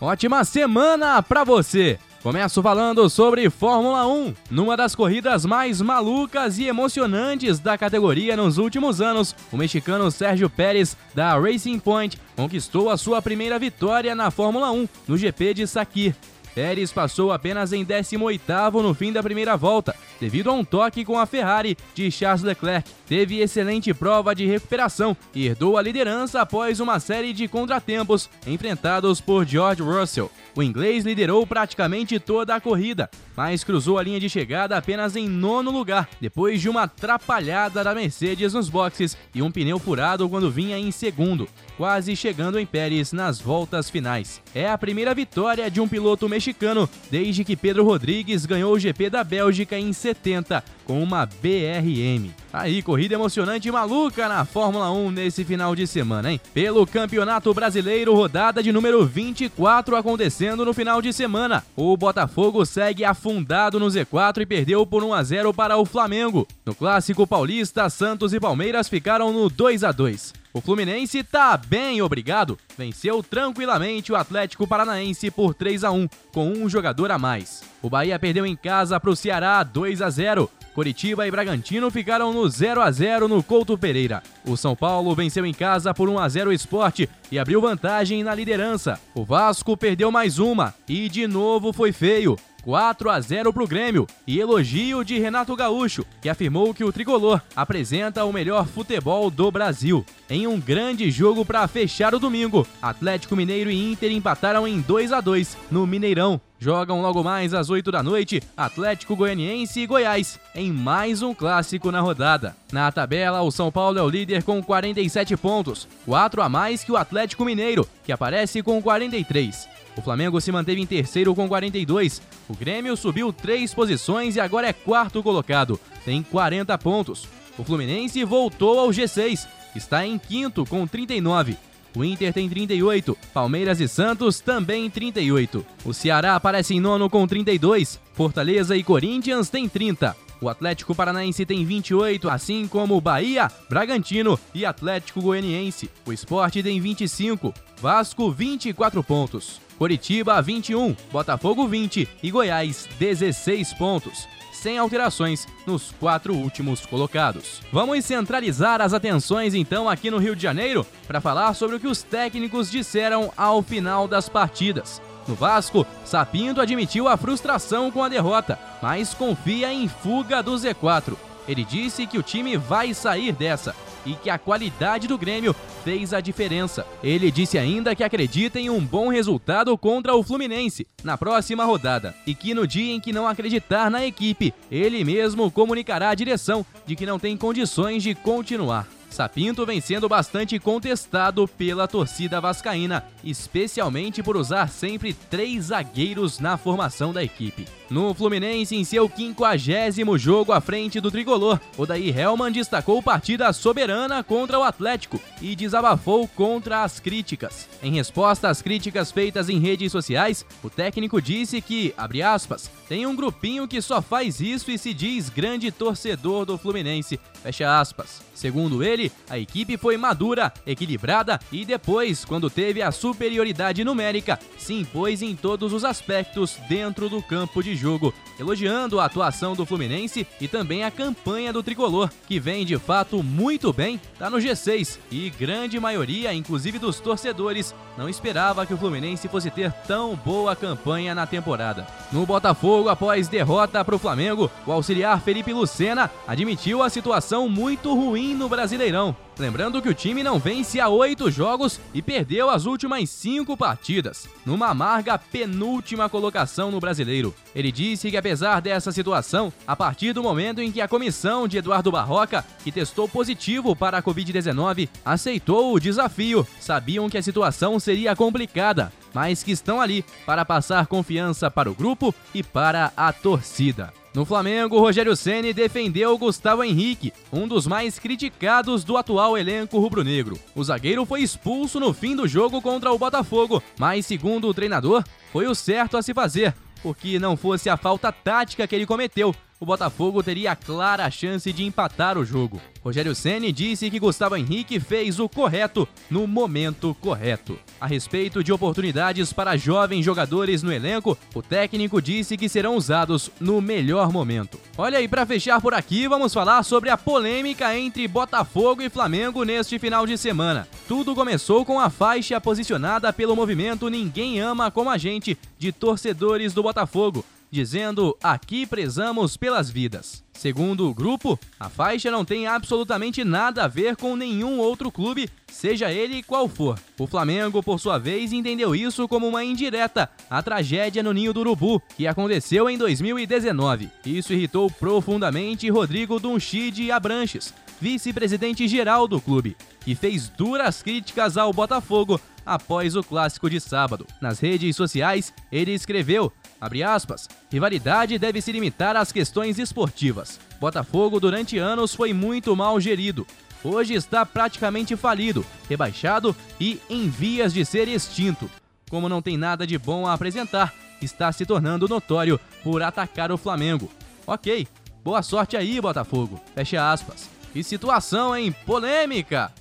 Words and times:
Ótima 0.00 0.44
semana 0.44 1.22
pra 1.22 1.42
você! 1.42 1.98
Começo 2.22 2.60
falando 2.60 3.08
sobre 3.08 3.48
Fórmula 3.48 4.06
1, 4.06 4.34
numa 4.50 4.76
das 4.76 4.94
corridas 4.94 5.46
mais 5.46 5.80
malucas 5.80 6.58
e 6.58 6.66
emocionantes 6.66 7.60
da 7.60 7.78
categoria 7.78 8.36
nos 8.36 8.58
últimos 8.58 9.00
anos. 9.00 9.34
O 9.50 9.56
mexicano 9.56 10.10
Sérgio 10.10 10.50
Pérez, 10.50 10.96
da 11.14 11.38
Racing 11.38 11.78
Point, 11.78 12.18
conquistou 12.34 12.90
a 12.90 12.98
sua 12.98 13.22
primeira 13.22 13.58
vitória 13.58 14.14
na 14.14 14.30
Fórmula 14.30 14.70
1 14.70 14.88
no 15.08 15.16
GP 15.16 15.54
de 15.54 15.66
Sakir. 15.66 16.14
Pérez 16.54 16.92
passou 16.92 17.32
apenas 17.32 17.72
em 17.72 17.84
18º 17.84 18.82
no 18.82 18.92
fim 18.92 19.12
da 19.12 19.22
primeira 19.22 19.56
volta, 19.56 19.94
devido 20.20 20.50
a 20.50 20.52
um 20.52 20.64
toque 20.64 21.04
com 21.04 21.18
a 21.18 21.26
Ferrari 21.26 21.76
de 21.94 22.10
Charles 22.10 22.42
Leclerc. 22.42 22.90
Teve 23.06 23.40
excelente 23.40 23.94
prova 23.94 24.34
de 24.34 24.46
recuperação 24.46 25.16
e 25.34 25.46
herdou 25.46 25.76
a 25.76 25.82
liderança 25.82 26.40
após 26.40 26.80
uma 26.80 26.98
série 26.98 27.32
de 27.32 27.46
contratempos 27.48 28.28
enfrentados 28.46 29.20
por 29.20 29.46
George 29.46 29.82
Russell. 29.82 30.30
O 30.56 30.62
inglês 30.62 31.04
liderou 31.04 31.46
praticamente 31.46 32.18
toda 32.18 32.54
a 32.54 32.60
corrida, 32.60 33.10
mas 33.36 33.62
cruzou 33.62 33.98
a 33.98 34.02
linha 34.02 34.18
de 34.18 34.28
chegada 34.30 34.74
apenas 34.74 35.14
em 35.14 35.28
nono 35.28 35.70
lugar, 35.70 36.08
depois 36.18 36.62
de 36.62 36.68
uma 36.68 36.84
atrapalhada 36.84 37.84
da 37.84 37.94
Mercedes 37.94 38.54
nos 38.54 38.70
boxes 38.70 39.18
e 39.34 39.42
um 39.42 39.50
pneu 39.50 39.78
furado 39.78 40.26
quando 40.30 40.50
vinha 40.50 40.78
em 40.78 40.90
segundo, 40.90 41.46
quase 41.76 42.16
chegando 42.16 42.58
em 42.58 42.64
Pérez 42.64 43.12
nas 43.12 43.38
voltas 43.38 43.90
finais. 43.90 44.40
É 44.54 44.66
a 44.66 44.78
primeira 44.78 45.14
vitória 45.14 45.70
de 45.70 45.78
um 45.78 45.86
piloto 45.86 46.26
mexicano 46.26 46.88
desde 47.10 47.44
que 47.44 47.54
Pedro 47.54 47.84
Rodrigues 47.84 48.46
ganhou 48.46 48.72
o 48.72 48.78
GP 48.78 49.10
da 49.10 49.22
Bélgica 49.22 49.78
em 49.78 49.92
70 50.14 50.75
com 50.86 51.02
uma 51.02 51.26
BRM. 51.26 52.30
Aí, 52.52 52.80
corrida 52.80 53.14
emocionante 53.14 53.68
e 53.68 53.72
maluca 53.72 54.28
na 54.28 54.44
Fórmula 54.44 54.90
1 54.90 55.10
nesse 55.10 55.44
final 55.44 55.74
de 55.74 55.86
semana, 55.86 56.32
hein? 56.32 56.40
Pelo 56.54 56.86
Campeonato 56.86 57.52
Brasileiro, 57.52 58.14
rodada 58.14 58.62
de 58.62 58.72
número 58.72 59.04
24 59.04 59.96
acontecendo 59.96 60.64
no 60.64 60.72
final 60.72 61.02
de 61.02 61.12
semana. 61.12 61.64
O 61.76 61.96
Botafogo 61.96 62.64
segue 62.64 63.04
afundado 63.04 63.78
no 63.78 63.86
Z4 63.86 64.42
e 64.42 64.46
perdeu 64.46 64.86
por 64.86 65.02
1 65.02 65.12
a 65.12 65.22
0 65.22 65.52
para 65.52 65.76
o 65.76 65.84
Flamengo. 65.84 66.46
No 66.64 66.74
Clássico 66.74 67.26
Paulista, 67.26 67.90
Santos 67.90 68.32
e 68.32 68.40
Palmeiras 68.40 68.88
ficaram 68.88 69.32
no 69.32 69.50
2 69.50 69.84
a 69.84 69.92
2. 69.92 70.32
O 70.56 70.60
Fluminense 70.62 71.22
tá 71.22 71.54
bem, 71.54 72.00
obrigado. 72.00 72.58
Venceu 72.78 73.22
tranquilamente 73.22 74.10
o 74.10 74.16
Atlético 74.16 74.66
Paranaense 74.66 75.30
por 75.30 75.52
3 75.52 75.84
a 75.84 75.90
1, 75.90 76.08
com 76.32 76.48
um 76.50 76.66
jogador 76.66 77.10
a 77.10 77.18
mais. 77.18 77.62
O 77.82 77.90
Bahia 77.90 78.18
perdeu 78.18 78.46
em 78.46 78.56
casa 78.56 78.98
para 78.98 79.10
o 79.10 79.14
Ceará 79.14 79.62
2 79.62 80.00
a 80.00 80.08
0. 80.08 80.50
Coritiba 80.76 81.26
e 81.26 81.30
Bragantino 81.30 81.90
ficaram 81.90 82.34
no 82.34 82.46
0 82.46 82.82
a 82.82 82.90
0 82.90 83.26
no 83.28 83.42
Couto 83.42 83.78
Pereira. 83.78 84.22
O 84.44 84.58
São 84.58 84.76
Paulo 84.76 85.14
venceu 85.14 85.46
em 85.46 85.54
casa 85.54 85.94
por 85.94 86.06
1 86.06 86.18
a 86.18 86.28
0 86.28 86.50
o 86.50 86.52
Esporte 86.52 87.08
e 87.32 87.38
abriu 87.38 87.62
vantagem 87.62 88.22
na 88.22 88.34
liderança. 88.34 89.00
O 89.14 89.24
Vasco 89.24 89.74
perdeu 89.74 90.12
mais 90.12 90.38
uma 90.38 90.74
e 90.86 91.08
de 91.08 91.26
novo 91.26 91.72
foi 91.72 91.92
feio. 91.92 92.36
4 92.62 93.08
a 93.08 93.18
0 93.18 93.54
para 93.54 93.62
o 93.62 93.66
Grêmio 93.66 94.06
e 94.26 94.38
elogio 94.38 95.02
de 95.02 95.18
Renato 95.18 95.56
Gaúcho, 95.56 96.04
que 96.20 96.28
afirmou 96.28 96.74
que 96.74 96.84
o 96.84 96.92
tricolor 96.92 97.40
apresenta 97.54 98.26
o 98.26 98.32
melhor 98.32 98.66
futebol 98.66 99.30
do 99.30 99.50
Brasil. 99.50 100.04
Em 100.28 100.46
um 100.46 100.60
grande 100.60 101.10
jogo 101.10 101.42
para 101.42 101.66
fechar 101.68 102.14
o 102.14 102.18
domingo, 102.18 102.66
Atlético 102.82 103.34
Mineiro 103.34 103.70
e 103.70 103.92
Inter 103.92 104.12
empataram 104.12 104.68
em 104.68 104.80
2 104.82 105.10
a 105.10 105.22
2 105.22 105.56
no 105.70 105.86
Mineirão. 105.86 106.38
Jogam 106.58 107.02
logo 107.02 107.22
mais 107.22 107.52
às 107.52 107.68
8 107.68 107.90
da 107.92 108.02
noite 108.02 108.42
Atlético 108.56 109.14
Goianiense 109.14 109.80
e 109.80 109.86
Goiás, 109.86 110.40
em 110.54 110.72
mais 110.72 111.20
um 111.20 111.34
clássico 111.34 111.92
na 111.92 112.00
rodada. 112.00 112.56
Na 112.72 112.90
tabela, 112.90 113.42
o 113.42 113.50
São 113.50 113.70
Paulo 113.70 113.98
é 113.98 114.02
o 114.02 114.08
líder 114.08 114.42
com 114.42 114.62
47 114.62 115.36
pontos, 115.36 115.86
4 116.06 116.40
a 116.40 116.48
mais 116.48 116.82
que 116.82 116.90
o 116.90 116.96
Atlético 116.96 117.44
Mineiro, 117.44 117.86
que 118.04 118.12
aparece 118.12 118.62
com 118.62 118.80
43. 118.80 119.68
O 119.96 120.02
Flamengo 120.02 120.40
se 120.40 120.50
manteve 120.50 120.80
em 120.80 120.86
terceiro 120.86 121.34
com 121.34 121.46
42. 121.46 122.22
O 122.48 122.54
Grêmio 122.54 122.96
subiu 122.96 123.32
três 123.32 123.74
posições 123.74 124.36
e 124.36 124.40
agora 124.40 124.68
é 124.68 124.72
quarto 124.72 125.22
colocado, 125.22 125.78
tem 126.04 126.22
40 126.22 126.76
pontos. 126.78 127.28
O 127.58 127.64
Fluminense 127.64 128.22
voltou 128.24 128.78
ao 128.78 128.88
G6, 128.88 129.46
está 129.74 130.06
em 130.06 130.18
quinto 130.18 130.64
com 130.64 130.86
39. 130.86 131.56
O 131.96 132.04
Inter 132.04 132.30
tem 132.30 132.46
38, 132.46 133.16
Palmeiras 133.32 133.80
e 133.80 133.88
Santos 133.88 134.38
também 134.38 134.90
38. 134.90 135.64
O 135.82 135.94
Ceará 135.94 136.36
aparece 136.36 136.74
em 136.74 136.80
nono 136.80 137.08
com 137.08 137.26
32, 137.26 137.98
Fortaleza 138.12 138.76
e 138.76 138.82
Corinthians 138.82 139.48
têm 139.48 139.66
30. 139.66 140.14
O 140.38 140.50
Atlético 140.50 140.94
Paranaense 140.94 141.46
tem 141.46 141.64
28, 141.64 142.28
assim 142.28 142.68
como 142.68 143.00
Bahia, 143.00 143.50
Bragantino 143.70 144.38
e 144.54 144.66
Atlético 144.66 145.22
Goianiense. 145.22 145.88
O 146.06 146.12
Esporte 146.12 146.62
tem 146.62 146.78
25, 146.78 147.54
Vasco 147.80 148.30
24 148.30 149.02
pontos. 149.02 149.58
Coritiba 149.78 150.42
21, 150.42 150.94
Botafogo 151.10 151.66
20 151.66 152.06
e 152.22 152.30
Goiás 152.30 152.86
16 152.98 153.72
pontos 153.72 154.28
sem 154.56 154.78
alterações 154.78 155.46
nos 155.66 155.92
quatro 156.00 156.34
últimos 156.34 156.84
colocados. 156.84 157.60
Vamos 157.72 158.04
centralizar 158.04 158.80
as 158.80 158.92
atenções 158.92 159.54
então 159.54 159.88
aqui 159.88 160.10
no 160.10 160.18
Rio 160.18 160.34
de 160.34 160.42
Janeiro 160.42 160.86
para 161.06 161.20
falar 161.20 161.54
sobre 161.54 161.76
o 161.76 161.80
que 161.80 161.86
os 161.86 162.02
técnicos 162.02 162.70
disseram 162.70 163.32
ao 163.36 163.62
final 163.62 164.08
das 164.08 164.28
partidas. 164.28 165.00
No 165.28 165.34
Vasco, 165.34 165.86
Sapinto 166.04 166.60
admitiu 166.60 167.08
a 167.08 167.16
frustração 167.16 167.90
com 167.90 168.02
a 168.02 168.08
derrota, 168.08 168.58
mas 168.80 169.12
confia 169.12 169.72
em 169.72 169.88
fuga 169.88 170.42
do 170.42 170.52
Z4. 170.54 171.16
Ele 171.48 171.64
disse 171.64 172.06
que 172.06 172.18
o 172.18 172.22
time 172.22 172.56
vai 172.56 172.94
sair 172.94 173.32
dessa 173.32 173.74
e 174.06 174.14
que 174.14 174.30
a 174.30 174.38
qualidade 174.38 175.06
do 175.06 175.18
Grêmio 175.18 175.54
fez 175.84 176.14
a 176.14 176.20
diferença. 176.20 176.86
Ele 177.02 177.30
disse 177.30 177.58
ainda 177.58 177.94
que 177.94 178.04
acredita 178.04 178.58
em 178.58 178.70
um 178.70 178.80
bom 178.80 179.08
resultado 179.08 179.76
contra 179.76 180.14
o 180.14 180.22
Fluminense 180.22 180.86
na 181.04 181.18
próxima 181.18 181.64
rodada 181.64 182.14
e 182.26 182.34
que 182.34 182.54
no 182.54 182.66
dia 182.66 182.94
em 182.94 183.00
que 183.00 183.12
não 183.12 183.28
acreditar 183.28 183.90
na 183.90 184.06
equipe, 184.06 184.54
ele 184.70 185.04
mesmo 185.04 185.50
comunicará 185.50 186.10
à 186.10 186.14
direção 186.14 186.64
de 186.86 186.96
que 186.96 187.04
não 187.04 187.18
tem 187.18 187.36
condições 187.36 188.02
de 188.02 188.14
continuar. 188.14 188.95
Sapinto 189.10 189.64
vem 189.64 189.80
sendo 189.80 190.08
bastante 190.08 190.58
contestado 190.58 191.48
pela 191.48 191.88
torcida 191.88 192.40
vascaína, 192.40 193.04
especialmente 193.24 194.22
por 194.22 194.36
usar 194.36 194.68
sempre 194.68 195.12
três 195.14 195.66
zagueiros 195.66 196.38
na 196.38 196.56
formação 196.56 197.12
da 197.12 197.24
equipe. 197.24 197.66
No 197.88 198.12
Fluminense, 198.12 198.74
em 198.74 198.84
seu 198.84 199.08
quinquagésimo 199.08 200.18
jogo 200.18 200.52
à 200.52 200.60
frente 200.60 201.00
do 201.00 201.10
tricolor, 201.10 201.60
Odair 201.78 202.18
Helman 202.18 202.50
destacou 202.50 203.00
partida 203.00 203.52
soberana 203.52 204.24
contra 204.24 204.58
o 204.58 204.64
Atlético 204.64 205.20
e 205.40 205.54
desabafou 205.54 206.26
contra 206.26 206.82
as 206.82 206.98
críticas. 206.98 207.68
Em 207.80 207.92
resposta 207.92 208.48
às 208.48 208.60
críticas 208.60 209.12
feitas 209.12 209.48
em 209.48 209.60
redes 209.60 209.92
sociais, 209.92 210.44
o 210.64 210.68
técnico 210.68 211.22
disse 211.22 211.60
que, 211.60 211.94
abre 211.96 212.22
aspas, 212.22 212.68
tem 212.88 213.06
um 213.06 213.14
grupinho 213.14 213.68
que 213.68 213.80
só 213.80 214.02
faz 214.02 214.40
isso 214.40 214.70
e 214.70 214.78
se 214.78 214.92
diz 214.92 215.28
grande 215.28 215.70
torcedor 215.70 216.44
do 216.44 216.58
Fluminense, 216.58 217.20
fecha 217.42 217.78
aspas. 217.78 218.20
Segundo 218.34 218.82
ele, 218.82 218.95
a 219.28 219.38
equipe 219.38 219.76
foi 219.76 219.96
madura, 219.96 220.52
equilibrada 220.66 221.38
e 221.52 221.64
depois, 221.64 222.24
quando 222.24 222.50
teve 222.50 222.82
a 222.82 222.90
superioridade 222.90 223.84
numérica, 223.84 224.38
se 224.56 224.74
impôs 224.74 225.22
em 225.22 225.34
todos 225.36 225.72
os 225.72 225.84
aspectos 225.84 226.56
dentro 226.68 227.08
do 227.08 227.22
campo 227.22 227.62
de 227.62 227.76
jogo, 227.76 228.12
elogiando 228.38 228.98
a 228.98 229.04
atuação 229.04 229.54
do 229.54 229.66
Fluminense 229.66 230.26
e 230.40 230.48
também 230.48 230.84
a 230.84 230.90
campanha 230.90 231.52
do 231.52 231.62
tricolor, 231.62 232.10
que 232.26 232.40
vem 232.40 232.64
de 232.64 232.78
fato 232.78 233.22
muito 233.22 233.72
bem, 233.72 234.00
tá 234.18 234.30
no 234.30 234.38
G6 234.38 234.98
e 235.10 235.30
grande 235.30 235.78
maioria, 235.78 236.32
inclusive 236.32 236.78
dos 236.78 237.00
torcedores, 237.00 237.74
não 237.96 238.08
esperava 238.08 238.66
que 238.66 238.74
o 238.74 238.78
Fluminense 238.78 239.28
fosse 239.28 239.50
ter 239.50 239.72
tão 239.86 240.14
boa 240.16 240.54
campanha 240.54 241.14
na 241.14 241.26
temporada. 241.26 241.86
No 242.12 242.26
Botafogo, 242.26 242.88
após 242.88 243.28
derrota 243.28 243.84
para 243.84 243.94
o 243.94 243.98
Flamengo, 243.98 244.50
o 244.66 244.72
auxiliar 244.72 245.20
Felipe 245.20 245.52
Lucena 245.52 246.10
admitiu 246.26 246.82
a 246.82 246.90
situação 246.90 247.48
muito 247.48 247.94
ruim 247.94 248.34
no 248.34 248.48
Brasileirão 248.86 249.16
Lembrando 249.38 249.82
que 249.82 249.88
o 249.88 249.94
time 249.94 250.22
não 250.22 250.38
vence 250.38 250.80
há 250.80 250.88
oito 250.88 251.30
jogos 251.30 251.78
e 251.92 252.00
perdeu 252.00 252.48
as 252.48 252.64
últimas 252.64 253.10
cinco 253.10 253.54
partidas, 253.54 254.26
numa 254.46 254.68
amarga 254.68 255.18
penúltima 255.18 256.08
colocação 256.08 256.70
no 256.70 256.80
brasileiro. 256.80 257.34
Ele 257.54 257.70
disse 257.70 258.10
que, 258.10 258.16
apesar 258.16 258.60
dessa 258.60 258.90
situação, 258.90 259.52
a 259.66 259.76
partir 259.76 260.14
do 260.14 260.22
momento 260.22 260.62
em 260.62 260.72
que 260.72 260.80
a 260.80 260.88
comissão 260.88 261.46
de 261.46 261.58
Eduardo 261.58 261.92
Barroca, 261.92 262.42
que 262.64 262.72
testou 262.72 263.06
positivo 263.06 263.76
para 263.76 263.98
a 263.98 264.02
Covid-19, 264.02 264.88
aceitou 265.04 265.74
o 265.74 265.80
desafio, 265.80 266.46
sabiam 266.58 267.10
que 267.10 267.18
a 267.18 267.22
situação 267.22 267.78
seria 267.78 268.16
complicada 268.16 268.90
mas 269.14 269.42
que 269.42 269.50
estão 269.50 269.80
ali 269.80 270.04
para 270.26 270.44
passar 270.44 270.86
confiança 270.88 271.50
para 271.50 271.70
o 271.70 271.74
grupo 271.74 272.14
e 272.34 272.42
para 272.42 272.92
a 272.94 273.10
torcida. 273.14 273.90
No 274.16 274.24
Flamengo, 274.24 274.80
Rogério 274.80 275.14
Ceni 275.14 275.52
defendeu 275.52 276.16
Gustavo 276.16 276.64
Henrique, 276.64 277.12
um 277.30 277.46
dos 277.46 277.66
mais 277.66 277.98
criticados 277.98 278.82
do 278.82 278.96
atual 278.96 279.36
elenco 279.36 279.78
rubro-negro. 279.78 280.38
O 280.54 280.64
zagueiro 280.64 281.04
foi 281.04 281.20
expulso 281.20 281.78
no 281.78 281.92
fim 281.92 282.16
do 282.16 282.26
jogo 282.26 282.62
contra 282.62 282.90
o 282.90 282.98
Botafogo, 282.98 283.62
mas 283.78 284.06
segundo 284.06 284.48
o 284.48 284.54
treinador, 284.54 285.04
foi 285.30 285.46
o 285.46 285.54
certo 285.54 285.98
a 285.98 286.02
se 286.02 286.14
fazer, 286.14 286.54
porque 286.82 287.18
não 287.18 287.36
fosse 287.36 287.68
a 287.68 287.76
falta 287.76 288.10
tática 288.10 288.66
que 288.66 288.74
ele 288.74 288.86
cometeu, 288.86 289.34
o 289.58 289.66
Botafogo 289.66 290.22
teria 290.22 290.54
clara 290.54 291.10
chance 291.10 291.52
de 291.52 291.64
empatar 291.64 292.18
o 292.18 292.24
jogo. 292.24 292.60
Rogério 292.82 293.14
Ceni 293.14 293.50
disse 293.50 293.90
que 293.90 293.98
Gustavo 293.98 294.36
Henrique 294.36 294.78
fez 294.78 295.18
o 295.18 295.28
correto 295.28 295.88
no 296.10 296.26
momento 296.26 296.94
correto. 297.00 297.58
A 297.80 297.86
respeito 297.86 298.44
de 298.44 298.52
oportunidades 298.52 299.32
para 299.32 299.56
jovens 299.56 300.04
jogadores 300.04 300.62
no 300.62 300.72
elenco, 300.72 301.18
o 301.34 301.42
técnico 301.42 302.00
disse 302.00 302.36
que 302.36 302.48
serão 302.48 302.76
usados 302.76 303.30
no 303.40 303.60
melhor 303.60 304.12
momento. 304.12 304.60
Olha 304.76 304.98
aí, 304.98 305.08
para 305.08 305.26
fechar 305.26 305.60
por 305.60 305.74
aqui, 305.74 306.06
vamos 306.06 306.32
falar 306.32 306.62
sobre 306.62 306.90
a 306.90 306.96
polêmica 306.96 307.76
entre 307.76 308.06
Botafogo 308.06 308.82
e 308.82 308.90
Flamengo 308.90 309.42
neste 309.42 309.78
final 309.78 310.06
de 310.06 310.16
semana. 310.16 310.68
Tudo 310.86 311.14
começou 311.14 311.64
com 311.64 311.80
a 311.80 311.90
faixa 311.90 312.40
posicionada 312.40 313.12
pelo 313.12 313.34
movimento 313.34 313.88
Ninguém 313.88 314.38
Ama 314.38 314.70
Como 314.70 314.90
a 314.90 314.98
Gente 314.98 315.36
de 315.58 315.72
torcedores 315.72 316.52
do 316.52 316.62
Botafogo 316.62 317.24
dizendo: 317.56 318.16
Aqui 318.22 318.66
prezamos 318.66 319.36
pelas 319.36 319.70
vidas. 319.70 320.22
Segundo 320.34 320.86
o 320.86 320.94
grupo, 320.94 321.38
a 321.58 321.70
faixa 321.70 322.10
não 322.10 322.22
tem 322.22 322.46
absolutamente 322.46 323.24
nada 323.24 323.64
a 323.64 323.68
ver 323.68 323.96
com 323.96 324.14
nenhum 324.14 324.58
outro 324.58 324.92
clube, 324.92 325.30
seja 325.48 325.90
ele 325.90 326.22
qual 326.22 326.46
for. 326.46 326.78
O 326.98 327.06
Flamengo, 327.06 327.62
por 327.62 327.80
sua 327.80 327.98
vez, 327.98 328.34
entendeu 328.34 328.74
isso 328.74 329.08
como 329.08 329.26
uma 329.26 329.42
indireta 329.42 330.10
à 330.28 330.42
tragédia 330.42 331.02
no 331.02 331.14
Ninho 331.14 331.32
do 331.32 331.40
Urubu, 331.40 331.80
que 331.96 332.06
aconteceu 332.06 332.68
em 332.68 332.76
2019. 332.76 333.88
Isso 334.04 334.34
irritou 334.34 334.70
profundamente 334.70 335.70
Rodrigo 335.70 336.20
Dunchide 336.20 336.92
Abranches, 336.92 337.54
vice-presidente 337.80 338.68
geral 338.68 339.08
do 339.08 339.20
clube, 339.20 339.56
que 339.80 339.94
fez 339.94 340.28
duras 340.28 340.82
críticas 340.82 341.38
ao 341.38 341.50
Botafogo 341.50 342.20
após 342.46 342.94
o 342.94 343.02
clássico 343.02 343.50
de 343.50 343.60
sábado. 343.60 344.06
Nas 344.20 344.38
redes 344.38 344.76
sociais, 344.76 345.34
ele 345.50 345.72
escreveu: 345.72 346.32
Abre 346.60 346.82
aspas. 346.82 347.28
Rivalidade 347.50 348.18
deve 348.18 348.40
se 348.40 348.52
limitar 348.52 348.96
às 348.96 349.10
questões 349.10 349.58
esportivas. 349.58 350.38
Botafogo 350.60 351.18
durante 351.18 351.58
anos 351.58 351.94
foi 351.94 352.12
muito 352.12 352.54
mal 352.54 352.80
gerido. 352.80 353.26
Hoje 353.64 353.94
está 353.94 354.24
praticamente 354.24 354.94
falido, 354.96 355.44
rebaixado 355.68 356.36
e 356.60 356.80
em 356.88 357.08
vias 357.08 357.52
de 357.52 357.64
ser 357.64 357.88
extinto. 357.88 358.48
Como 358.88 359.08
não 359.08 359.20
tem 359.20 359.36
nada 359.36 359.66
de 359.66 359.76
bom 359.76 360.06
a 360.06 360.12
apresentar, 360.12 360.72
está 361.02 361.32
se 361.32 361.44
tornando 361.44 361.88
notório 361.88 362.38
por 362.62 362.82
atacar 362.82 363.32
o 363.32 363.36
Flamengo. 363.36 363.90
Ok, 364.26 364.68
boa 365.02 365.22
sorte 365.22 365.56
aí, 365.56 365.80
Botafogo. 365.80 366.40
Fecha 366.54 366.92
aspas. 366.92 367.28
Que 367.52 367.62
situação, 367.62 368.36
hein? 368.36 368.54
Polêmica! 368.64 369.52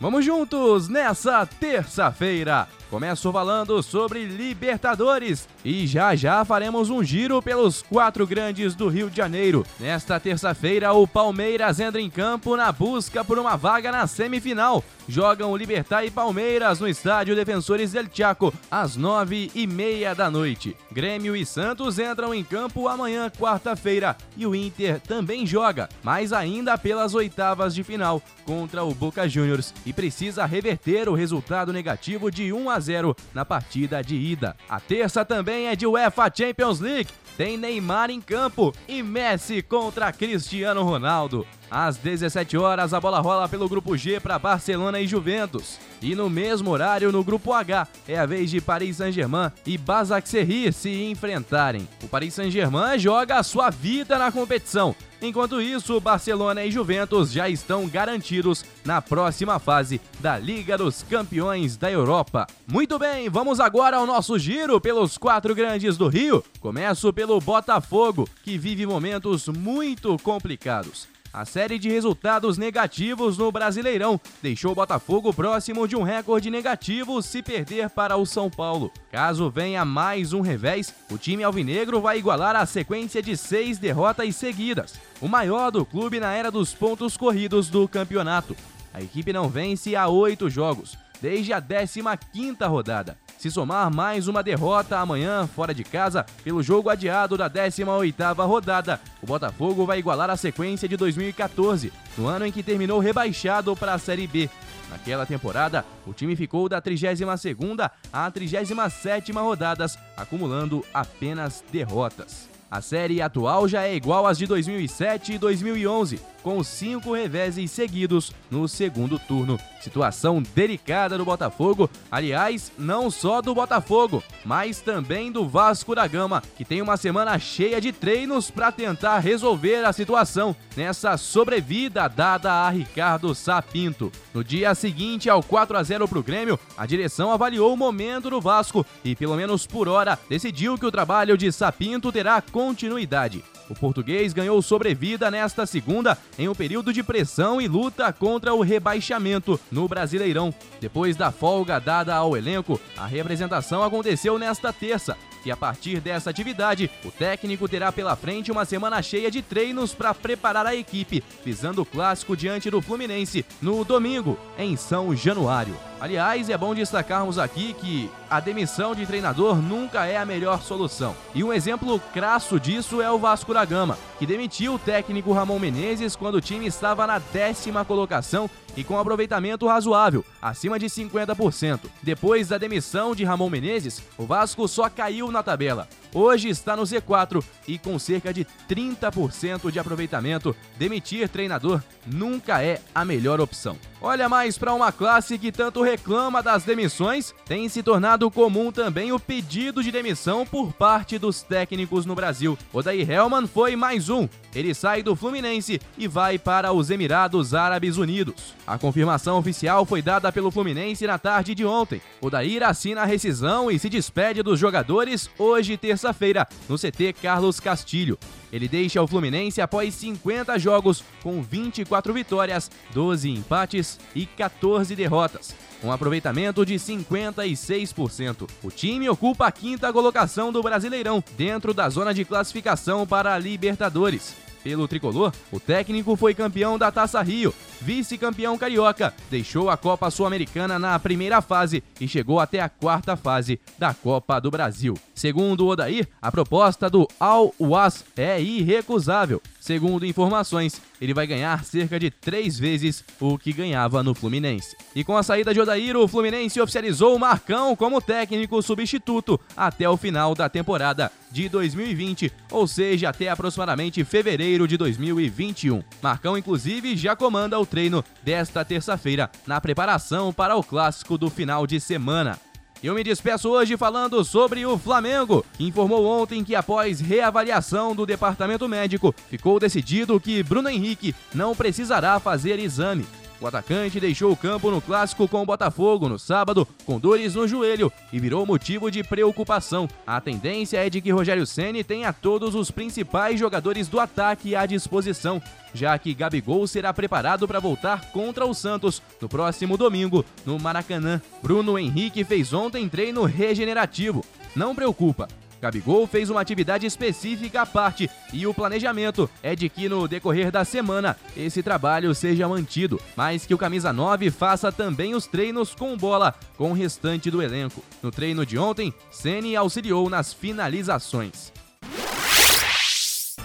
Vamos 0.00 0.24
juntos 0.24 0.88
nessa 0.88 1.44
terça-feira. 1.44 2.66
Começo 2.90 3.30
falando 3.30 3.80
sobre 3.84 4.24
Libertadores 4.24 5.48
e 5.64 5.86
já 5.86 6.16
já 6.16 6.44
faremos 6.44 6.90
um 6.90 7.04
giro 7.04 7.40
pelos 7.40 7.82
quatro 7.82 8.26
grandes 8.26 8.74
do 8.74 8.88
Rio 8.88 9.08
de 9.08 9.16
Janeiro. 9.16 9.64
Nesta 9.78 10.18
terça-feira, 10.18 10.92
o 10.92 11.06
Palmeiras 11.06 11.78
entra 11.78 12.00
em 12.00 12.10
campo 12.10 12.56
na 12.56 12.72
busca 12.72 13.24
por 13.24 13.38
uma 13.38 13.56
vaga 13.56 13.92
na 13.92 14.08
semifinal. 14.08 14.82
Jogam 15.08 15.56
Libertar 15.56 16.04
e 16.04 16.10
Palmeiras 16.10 16.80
no 16.80 16.88
estádio 16.88 17.34
Defensores 17.36 17.92
del 17.92 18.06
Chaco 18.12 18.52
às 18.70 18.96
nove 18.96 19.50
e 19.54 19.66
meia 19.66 20.14
da 20.14 20.30
noite. 20.30 20.76
Grêmio 20.90 21.36
e 21.36 21.46
Santos 21.46 21.98
entram 21.98 22.34
em 22.34 22.42
campo 22.42 22.88
amanhã, 22.88 23.30
quarta-feira, 23.30 24.16
e 24.36 24.46
o 24.46 24.54
Inter 24.54 25.00
também 25.00 25.46
joga, 25.46 25.88
mas 26.02 26.32
ainda 26.32 26.78
pelas 26.78 27.14
oitavas 27.14 27.74
de 27.74 27.82
final 27.82 28.22
contra 28.44 28.84
o 28.84 28.94
Boca 28.94 29.28
Juniors 29.28 29.74
e 29.86 29.92
precisa 29.92 30.44
reverter 30.46 31.08
o 31.08 31.14
resultado 31.14 31.72
negativo 31.72 32.30
de 32.30 32.52
1 32.52 32.70
a 32.70 32.79
0 32.80 33.14
na 33.34 33.44
partida 33.44 34.02
de 34.02 34.16
ida. 34.16 34.56
A 34.68 34.80
terça 34.80 35.24
também 35.24 35.68
é 35.68 35.76
de 35.76 35.86
UEFA 35.86 36.30
Champions 36.34 36.80
League. 36.80 37.10
Tem 37.36 37.56
Neymar 37.56 38.10
em 38.10 38.20
campo 38.20 38.74
e 38.88 39.02
Messi 39.02 39.62
contra 39.62 40.12
Cristiano 40.12 40.82
Ronaldo. 40.82 41.46
Às 41.70 41.96
17 41.96 42.56
horas, 42.56 42.92
a 42.92 43.00
bola 43.00 43.20
rola 43.20 43.48
pelo 43.48 43.68
grupo 43.68 43.96
G 43.96 44.18
para 44.18 44.38
Barcelona 44.38 44.98
e 44.98 45.06
Juventus. 45.06 45.78
E 46.02 46.14
no 46.16 46.28
mesmo 46.28 46.70
horário, 46.70 47.12
no 47.12 47.22
grupo 47.22 47.52
H, 47.52 47.86
é 48.08 48.18
a 48.18 48.26
vez 48.26 48.50
de 48.50 48.60
Paris 48.60 48.96
Saint-Germain 48.96 49.52
e 49.64 49.78
Basaksehir 49.78 50.72
se 50.72 50.90
enfrentarem. 51.04 51.86
O 52.02 52.08
Paris 52.08 52.34
Saint-Germain 52.34 52.98
joga 52.98 53.38
a 53.38 53.42
sua 53.42 53.70
vida 53.70 54.18
na 54.18 54.32
competição. 54.32 54.96
Enquanto 55.22 55.60
isso, 55.60 56.00
Barcelona 56.00 56.64
e 56.64 56.70
Juventus 56.70 57.30
já 57.30 57.48
estão 57.48 57.86
garantidos 57.86 58.64
na 58.84 59.02
próxima 59.02 59.58
fase 59.58 60.00
da 60.18 60.38
Liga 60.38 60.78
dos 60.78 61.02
Campeões 61.02 61.76
da 61.76 61.90
Europa. 61.90 62.46
Muito 62.66 62.98
bem, 62.98 63.28
vamos 63.28 63.60
agora 63.60 63.98
ao 63.98 64.06
nosso 64.06 64.38
giro 64.38 64.80
pelos 64.80 65.18
quatro 65.18 65.54
grandes 65.54 65.98
do 65.98 66.08
Rio. 66.08 66.42
Começo 66.58 67.12
pelo 67.12 67.38
Botafogo, 67.38 68.26
que 68.42 68.56
vive 68.56 68.86
momentos 68.86 69.46
muito 69.46 70.16
complicados. 70.22 71.19
A 71.32 71.44
série 71.44 71.78
de 71.78 71.88
resultados 71.88 72.58
negativos 72.58 73.38
no 73.38 73.52
Brasileirão 73.52 74.20
deixou 74.42 74.72
o 74.72 74.74
Botafogo 74.74 75.32
próximo 75.32 75.86
de 75.86 75.94
um 75.94 76.02
recorde 76.02 76.50
negativo 76.50 77.22
se 77.22 77.40
perder 77.40 77.88
para 77.88 78.16
o 78.16 78.26
São 78.26 78.50
Paulo. 78.50 78.90
Caso 79.12 79.48
venha 79.48 79.84
mais 79.84 80.32
um 80.32 80.40
revés, 80.40 80.92
o 81.08 81.16
time 81.16 81.44
alvinegro 81.44 82.00
vai 82.00 82.18
igualar 82.18 82.56
a 82.56 82.66
sequência 82.66 83.22
de 83.22 83.36
seis 83.36 83.78
derrotas 83.78 84.34
seguidas, 84.34 84.94
o 85.20 85.28
maior 85.28 85.70
do 85.70 85.86
clube 85.86 86.18
na 86.18 86.34
era 86.34 86.50
dos 86.50 86.74
pontos 86.74 87.16
corridos 87.16 87.68
do 87.68 87.86
campeonato. 87.86 88.56
A 88.92 89.00
equipe 89.00 89.32
não 89.32 89.48
vence 89.48 89.94
há 89.94 90.08
oito 90.08 90.50
jogos, 90.50 90.98
desde 91.22 91.52
a 91.52 91.62
15ª 91.62 92.68
rodada. 92.68 93.16
Se 93.40 93.50
somar 93.50 93.90
mais 93.90 94.28
uma 94.28 94.42
derrota 94.42 94.98
amanhã 94.98 95.46
fora 95.46 95.72
de 95.72 95.82
casa 95.82 96.26
pelo 96.44 96.62
jogo 96.62 96.90
adiado 96.90 97.38
da 97.38 97.48
18ª 97.48 98.46
rodada, 98.46 99.00
o 99.22 99.26
Botafogo 99.26 99.86
vai 99.86 99.98
igualar 99.98 100.28
a 100.28 100.36
sequência 100.36 100.86
de 100.86 100.94
2014, 100.94 101.90
no 102.18 102.26
ano 102.26 102.44
em 102.44 102.52
que 102.52 102.62
terminou 102.62 102.98
rebaixado 102.98 103.74
para 103.74 103.94
a 103.94 103.98
Série 103.98 104.26
B. 104.26 104.50
Naquela 104.90 105.24
temporada, 105.24 105.86
o 106.06 106.12
time 106.12 106.36
ficou 106.36 106.68
da 106.68 106.82
32ª 106.82 107.90
à 108.12 108.30
37ª 108.30 109.40
rodadas, 109.40 109.98
acumulando 110.18 110.84
apenas 110.92 111.64
derrotas. 111.72 112.46
A 112.70 112.82
série 112.82 113.22
atual 113.22 113.66
já 113.66 113.84
é 113.84 113.96
igual 113.96 114.26
às 114.26 114.36
de 114.36 114.46
2007 114.46 115.32
e 115.32 115.38
2011, 115.38 116.20
com 116.42 116.62
cinco 116.62 117.12
reveses 117.12 117.70
seguidos 117.70 118.32
no 118.50 118.68
segundo 118.68 119.18
turno. 119.18 119.58
Situação 119.80 120.42
delicada 120.54 121.16
do 121.16 121.24
Botafogo, 121.24 121.88
aliás, 122.10 122.70
não 122.78 123.10
só 123.10 123.40
do 123.40 123.54
Botafogo, 123.54 124.22
mas 124.44 124.80
também 124.80 125.32
do 125.32 125.48
Vasco 125.48 125.94
da 125.94 126.06
Gama, 126.06 126.42
que 126.56 126.64
tem 126.64 126.82
uma 126.82 126.96
semana 126.96 127.38
cheia 127.38 127.80
de 127.80 127.92
treinos 127.92 128.50
para 128.50 128.70
tentar 128.70 129.18
resolver 129.18 129.84
a 129.84 129.92
situação 129.92 130.54
nessa 130.76 131.16
sobrevida 131.16 132.08
dada 132.08 132.52
a 132.52 132.70
Ricardo 132.70 133.34
Sapinto. 133.34 134.12
No 134.34 134.44
dia 134.44 134.74
seguinte 134.74 135.30
ao 135.30 135.42
4 135.42 135.76
a 135.76 135.82
0 135.82 136.06
para 136.06 136.18
o 136.18 136.22
Grêmio, 136.22 136.58
a 136.76 136.86
direção 136.86 137.32
avaliou 137.32 137.72
o 137.72 137.76
momento 137.76 138.30
do 138.30 138.40
Vasco 138.40 138.84
e, 139.04 139.14
pelo 139.14 139.36
menos 139.36 139.66
por 139.66 139.88
hora, 139.88 140.18
decidiu 140.28 140.76
que 140.76 140.86
o 140.86 140.90
trabalho 140.90 141.36
de 141.36 141.50
Sapinto 141.50 142.12
terá 142.12 142.40
continuidade. 142.40 143.42
O 143.70 143.74
português 143.74 144.32
ganhou 144.32 144.60
sobrevida 144.60 145.30
nesta 145.30 145.64
segunda 145.64 146.18
em 146.36 146.48
um 146.48 146.54
período 146.54 146.92
de 146.92 147.04
pressão 147.04 147.60
e 147.60 147.68
luta 147.68 148.12
contra 148.12 148.52
o 148.52 148.62
rebaixamento 148.62 149.58
no 149.70 149.86
Brasileirão. 149.86 150.52
Depois 150.80 151.16
da 151.16 151.30
folga 151.30 151.78
dada 151.78 152.14
ao 152.16 152.36
elenco, 152.36 152.80
a 152.96 153.06
representação 153.06 153.84
aconteceu 153.84 154.38
nesta 154.40 154.72
terça. 154.72 155.16
E 155.44 155.50
a 155.50 155.56
partir 155.56 156.00
dessa 156.00 156.28
atividade, 156.28 156.90
o 157.04 157.10
técnico 157.10 157.68
terá 157.68 157.92
pela 157.92 158.16
frente 158.16 158.50
uma 158.50 158.64
semana 158.64 159.00
cheia 159.00 159.30
de 159.30 159.40
treinos 159.40 159.94
para 159.94 160.12
preparar 160.12 160.66
a 160.66 160.74
equipe, 160.74 161.22
visando 161.44 161.82
o 161.82 161.86
clássico 161.86 162.36
diante 162.36 162.68
do 162.70 162.82
Fluminense 162.82 163.46
no 163.62 163.84
domingo, 163.84 164.36
em 164.58 164.76
São 164.76 165.14
Januário. 165.14 165.89
Aliás, 166.00 166.48
é 166.48 166.56
bom 166.56 166.74
destacarmos 166.74 167.38
aqui 167.38 167.74
que 167.74 168.10
a 168.30 168.40
demissão 168.40 168.94
de 168.94 169.04
treinador 169.04 169.56
nunca 169.56 170.06
é 170.06 170.16
a 170.16 170.24
melhor 170.24 170.62
solução. 170.62 171.14
E 171.34 171.44
um 171.44 171.52
exemplo 171.52 172.00
crasso 172.14 172.58
disso 172.58 173.02
é 173.02 173.10
o 173.10 173.18
Vasco 173.18 173.52
da 173.52 173.62
Gama, 173.66 173.98
que 174.18 174.24
demitiu 174.24 174.74
o 174.74 174.78
técnico 174.78 175.32
Ramon 175.32 175.58
Menezes 175.58 176.16
quando 176.16 176.36
o 176.36 176.40
time 176.40 176.66
estava 176.66 177.06
na 177.06 177.18
décima 177.18 177.84
colocação 177.84 178.48
e 178.74 178.82
com 178.82 178.98
aproveitamento 178.98 179.66
razoável, 179.66 180.24
acima 180.40 180.78
de 180.78 180.86
50%. 180.86 181.80
Depois 182.02 182.48
da 182.48 182.56
demissão 182.56 183.14
de 183.14 183.22
Ramon 183.24 183.50
Menezes, 183.50 184.02
o 184.16 184.24
Vasco 184.24 184.66
só 184.66 184.88
caiu 184.88 185.30
na 185.30 185.42
tabela. 185.42 185.86
Hoje 186.14 186.48
está 186.48 186.76
no 186.76 186.82
Z4 186.82 187.42
e 187.66 187.78
com 187.78 187.98
cerca 187.98 188.32
de 188.32 188.46
30% 188.68 189.70
de 189.70 189.78
aproveitamento, 189.78 190.54
demitir 190.78 191.28
treinador 191.28 191.82
nunca 192.06 192.62
é 192.62 192.80
a 192.94 193.04
melhor 193.04 193.40
opção. 193.40 193.76
Olha 194.02 194.30
mais 194.30 194.56
para 194.56 194.72
uma 194.72 194.90
classe 194.90 195.36
que 195.36 195.52
tanto 195.52 195.82
reclama 195.82 196.42
das 196.42 196.64
demissões, 196.64 197.34
tem 197.44 197.68
se 197.68 197.82
tornado 197.82 198.30
comum 198.30 198.72
também 198.72 199.12
o 199.12 199.20
pedido 199.20 199.82
de 199.82 199.92
demissão 199.92 200.46
por 200.46 200.72
parte 200.72 201.18
dos 201.18 201.42
técnicos 201.42 202.06
no 202.06 202.14
Brasil. 202.14 202.56
Odair 202.72 203.10
Hellman 203.10 203.46
foi 203.46 203.76
mais 203.76 204.08
um. 204.08 204.26
Ele 204.54 204.74
sai 204.74 205.02
do 205.02 205.14
Fluminense 205.14 205.80
e 205.98 206.08
vai 206.08 206.38
para 206.38 206.72
os 206.72 206.88
Emirados 206.90 207.52
Árabes 207.52 207.98
Unidos. 207.98 208.54
A 208.66 208.78
confirmação 208.78 209.38
oficial 209.38 209.84
foi 209.84 210.00
dada 210.00 210.32
pelo 210.32 210.50
Fluminense 210.50 211.06
na 211.06 211.18
tarde 211.18 211.54
de 211.54 211.64
ontem. 211.64 212.00
Odair 212.22 212.62
assina 212.62 213.02
a 213.02 213.06
rescisão 213.06 213.70
e 213.70 213.78
se 213.78 213.90
despede 213.90 214.42
dos 214.42 214.58
jogadores 214.58 215.28
hoje, 215.38 215.76
terça-feira, 216.00 216.48
no 216.68 216.78
CT 216.78 217.12
Carlos 217.20 217.60
Castilho. 217.60 218.18
Ele 218.50 218.66
deixa 218.66 219.02
o 219.02 219.06
Fluminense 219.06 219.60
após 219.60 219.94
50 219.94 220.58
jogos, 220.58 221.04
com 221.22 221.42
24 221.42 222.12
vitórias, 222.12 222.70
12 222.92 223.30
empates 223.30 224.00
e 224.14 224.26
14 224.26 224.96
derrotas, 224.96 225.54
com 225.80 225.92
aproveitamento 225.92 226.64
de 226.64 226.74
56%. 226.74 228.48
O 228.62 228.70
time 228.70 229.08
ocupa 229.08 229.46
a 229.46 229.52
quinta 229.52 229.92
colocação 229.92 230.50
do 230.50 230.62
Brasileirão, 230.62 231.22
dentro 231.36 231.74
da 231.74 231.88
zona 231.88 232.14
de 232.14 232.24
classificação 232.24 233.06
para 233.06 233.34
a 233.34 233.38
Libertadores. 233.38 234.34
Pelo 234.64 234.88
tricolor, 234.88 235.32
o 235.52 235.60
técnico 235.60 236.16
foi 236.16 236.34
campeão 236.34 236.78
da 236.78 236.90
Taça 236.90 237.22
Rio, 237.22 237.54
vice-campeão 237.80 238.58
carioca, 238.58 239.14
deixou 239.30 239.70
a 239.70 239.76
Copa 239.76 240.10
Sul-Americana 240.10 240.78
na 240.78 240.98
primeira 240.98 241.40
fase 241.40 241.82
e 242.00 242.06
chegou 242.06 242.40
até 242.40 242.60
a 242.60 242.68
quarta 242.68 243.16
fase 243.16 243.58
da 243.78 243.94
Copa 243.94 244.40
do 244.40 244.50
Brasil. 244.50 244.94
Segundo 245.14 245.66
Odair, 245.66 246.08
a 246.20 246.30
proposta 246.30 246.88
do 246.88 247.08
Al-Was 247.18 248.04
é 248.16 248.40
irrecusável. 248.40 249.42
Segundo 249.60 250.06
informações, 250.06 250.80
ele 251.00 251.12
vai 251.12 251.26
ganhar 251.26 251.64
cerca 251.64 251.98
de 251.98 252.10
três 252.10 252.58
vezes 252.58 253.04
o 253.20 253.36
que 253.36 253.52
ganhava 253.52 254.02
no 254.02 254.14
Fluminense. 254.14 254.74
E 254.94 255.04
com 255.04 255.16
a 255.16 255.22
saída 255.22 255.52
de 255.52 255.60
Odair, 255.60 255.96
o 255.96 256.08
Fluminense 256.08 256.60
oficializou 256.60 257.14
o 257.14 257.18
Marcão 257.18 257.76
como 257.76 258.00
técnico 258.00 258.62
substituto 258.62 259.38
até 259.56 259.88
o 259.88 259.96
final 259.96 260.34
da 260.34 260.48
temporada 260.48 261.12
de 261.30 261.48
2020, 261.48 262.32
ou 262.50 262.66
seja, 262.66 263.10
até 263.10 263.28
aproximadamente 263.28 264.02
fevereiro 264.04 264.66
de 264.66 264.76
2021. 264.76 265.82
Marcão, 266.02 266.36
inclusive, 266.36 266.96
já 266.96 267.14
comanda 267.14 267.58
o 267.58 267.66
treino 267.70 268.04
desta 268.22 268.64
terça-feira 268.64 269.30
na 269.46 269.60
preparação 269.60 270.32
para 270.32 270.56
o 270.56 270.62
clássico 270.62 271.16
do 271.16 271.30
final 271.30 271.66
de 271.66 271.80
semana. 271.80 272.38
Eu 272.82 272.94
me 272.94 273.04
despeço 273.04 273.50
hoje 273.50 273.76
falando 273.76 274.24
sobre 274.24 274.64
o 274.64 274.78
Flamengo, 274.78 275.44
que 275.52 275.64
informou 275.64 276.06
ontem 276.06 276.42
que 276.42 276.54
após 276.54 276.98
reavaliação 276.98 277.94
do 277.94 278.06
departamento 278.06 278.66
médico, 278.66 279.14
ficou 279.28 279.60
decidido 279.60 280.18
que 280.18 280.42
Bruno 280.42 280.68
Henrique 280.68 281.14
não 281.34 281.54
precisará 281.54 282.18
fazer 282.18 282.58
exame. 282.58 283.06
O 283.40 283.46
atacante 283.46 283.98
deixou 283.98 284.30
o 284.30 284.36
campo 284.36 284.70
no 284.70 284.82
clássico 284.82 285.26
com 285.26 285.42
o 285.42 285.46
Botafogo 285.46 286.10
no 286.10 286.18
sábado, 286.18 286.68
com 286.84 287.00
dores 287.00 287.34
no 287.34 287.48
joelho, 287.48 287.90
e 288.12 288.20
virou 288.20 288.44
motivo 288.44 288.90
de 288.90 289.02
preocupação. 289.02 289.88
A 290.06 290.20
tendência 290.20 290.76
é 290.76 290.90
de 290.90 291.00
que 291.00 291.10
Rogério 291.10 291.46
Ceni 291.46 291.82
tenha 291.82 292.12
todos 292.12 292.54
os 292.54 292.70
principais 292.70 293.40
jogadores 293.40 293.88
do 293.88 293.98
ataque 293.98 294.54
à 294.54 294.66
disposição, 294.66 295.40
já 295.72 295.98
que 295.98 296.12
Gabigol 296.12 296.66
será 296.66 296.92
preparado 296.92 297.48
para 297.48 297.58
voltar 297.60 298.10
contra 298.10 298.44
o 298.44 298.52
Santos 298.52 299.00
no 299.18 299.28
próximo 299.28 299.78
domingo, 299.78 300.22
no 300.44 300.58
Maracanã. 300.58 301.22
Bruno 301.42 301.78
Henrique 301.78 302.24
fez 302.24 302.52
ontem 302.52 302.90
treino 302.90 303.24
regenerativo. 303.24 304.22
Não 304.54 304.74
preocupa, 304.74 305.28
Gabigol 305.60 306.06
fez 306.06 306.30
uma 306.30 306.40
atividade 306.40 306.86
específica 306.86 307.62
à 307.62 307.66
parte 307.66 308.10
e 308.32 308.46
o 308.46 308.54
planejamento 308.54 309.28
é 309.42 309.54
de 309.54 309.68
que 309.68 309.88
no 309.88 310.08
decorrer 310.08 310.50
da 310.50 310.64
semana 310.64 311.16
esse 311.36 311.62
trabalho 311.62 312.14
seja 312.14 312.48
mantido, 312.48 313.00
mas 313.14 313.44
que 313.44 313.54
o 313.54 313.58
camisa 313.58 313.92
9 313.92 314.30
faça 314.30 314.72
também 314.72 315.14
os 315.14 315.26
treinos 315.26 315.74
com 315.74 315.96
bola 315.96 316.34
com 316.56 316.70
o 316.70 316.74
restante 316.74 317.30
do 317.30 317.42
elenco. 317.42 317.84
No 318.02 318.10
treino 318.10 318.46
de 318.46 318.58
ontem, 318.58 318.92
Ceni 319.10 319.54
auxiliou 319.54 320.08
nas 320.08 320.32
finalizações. 320.32 321.52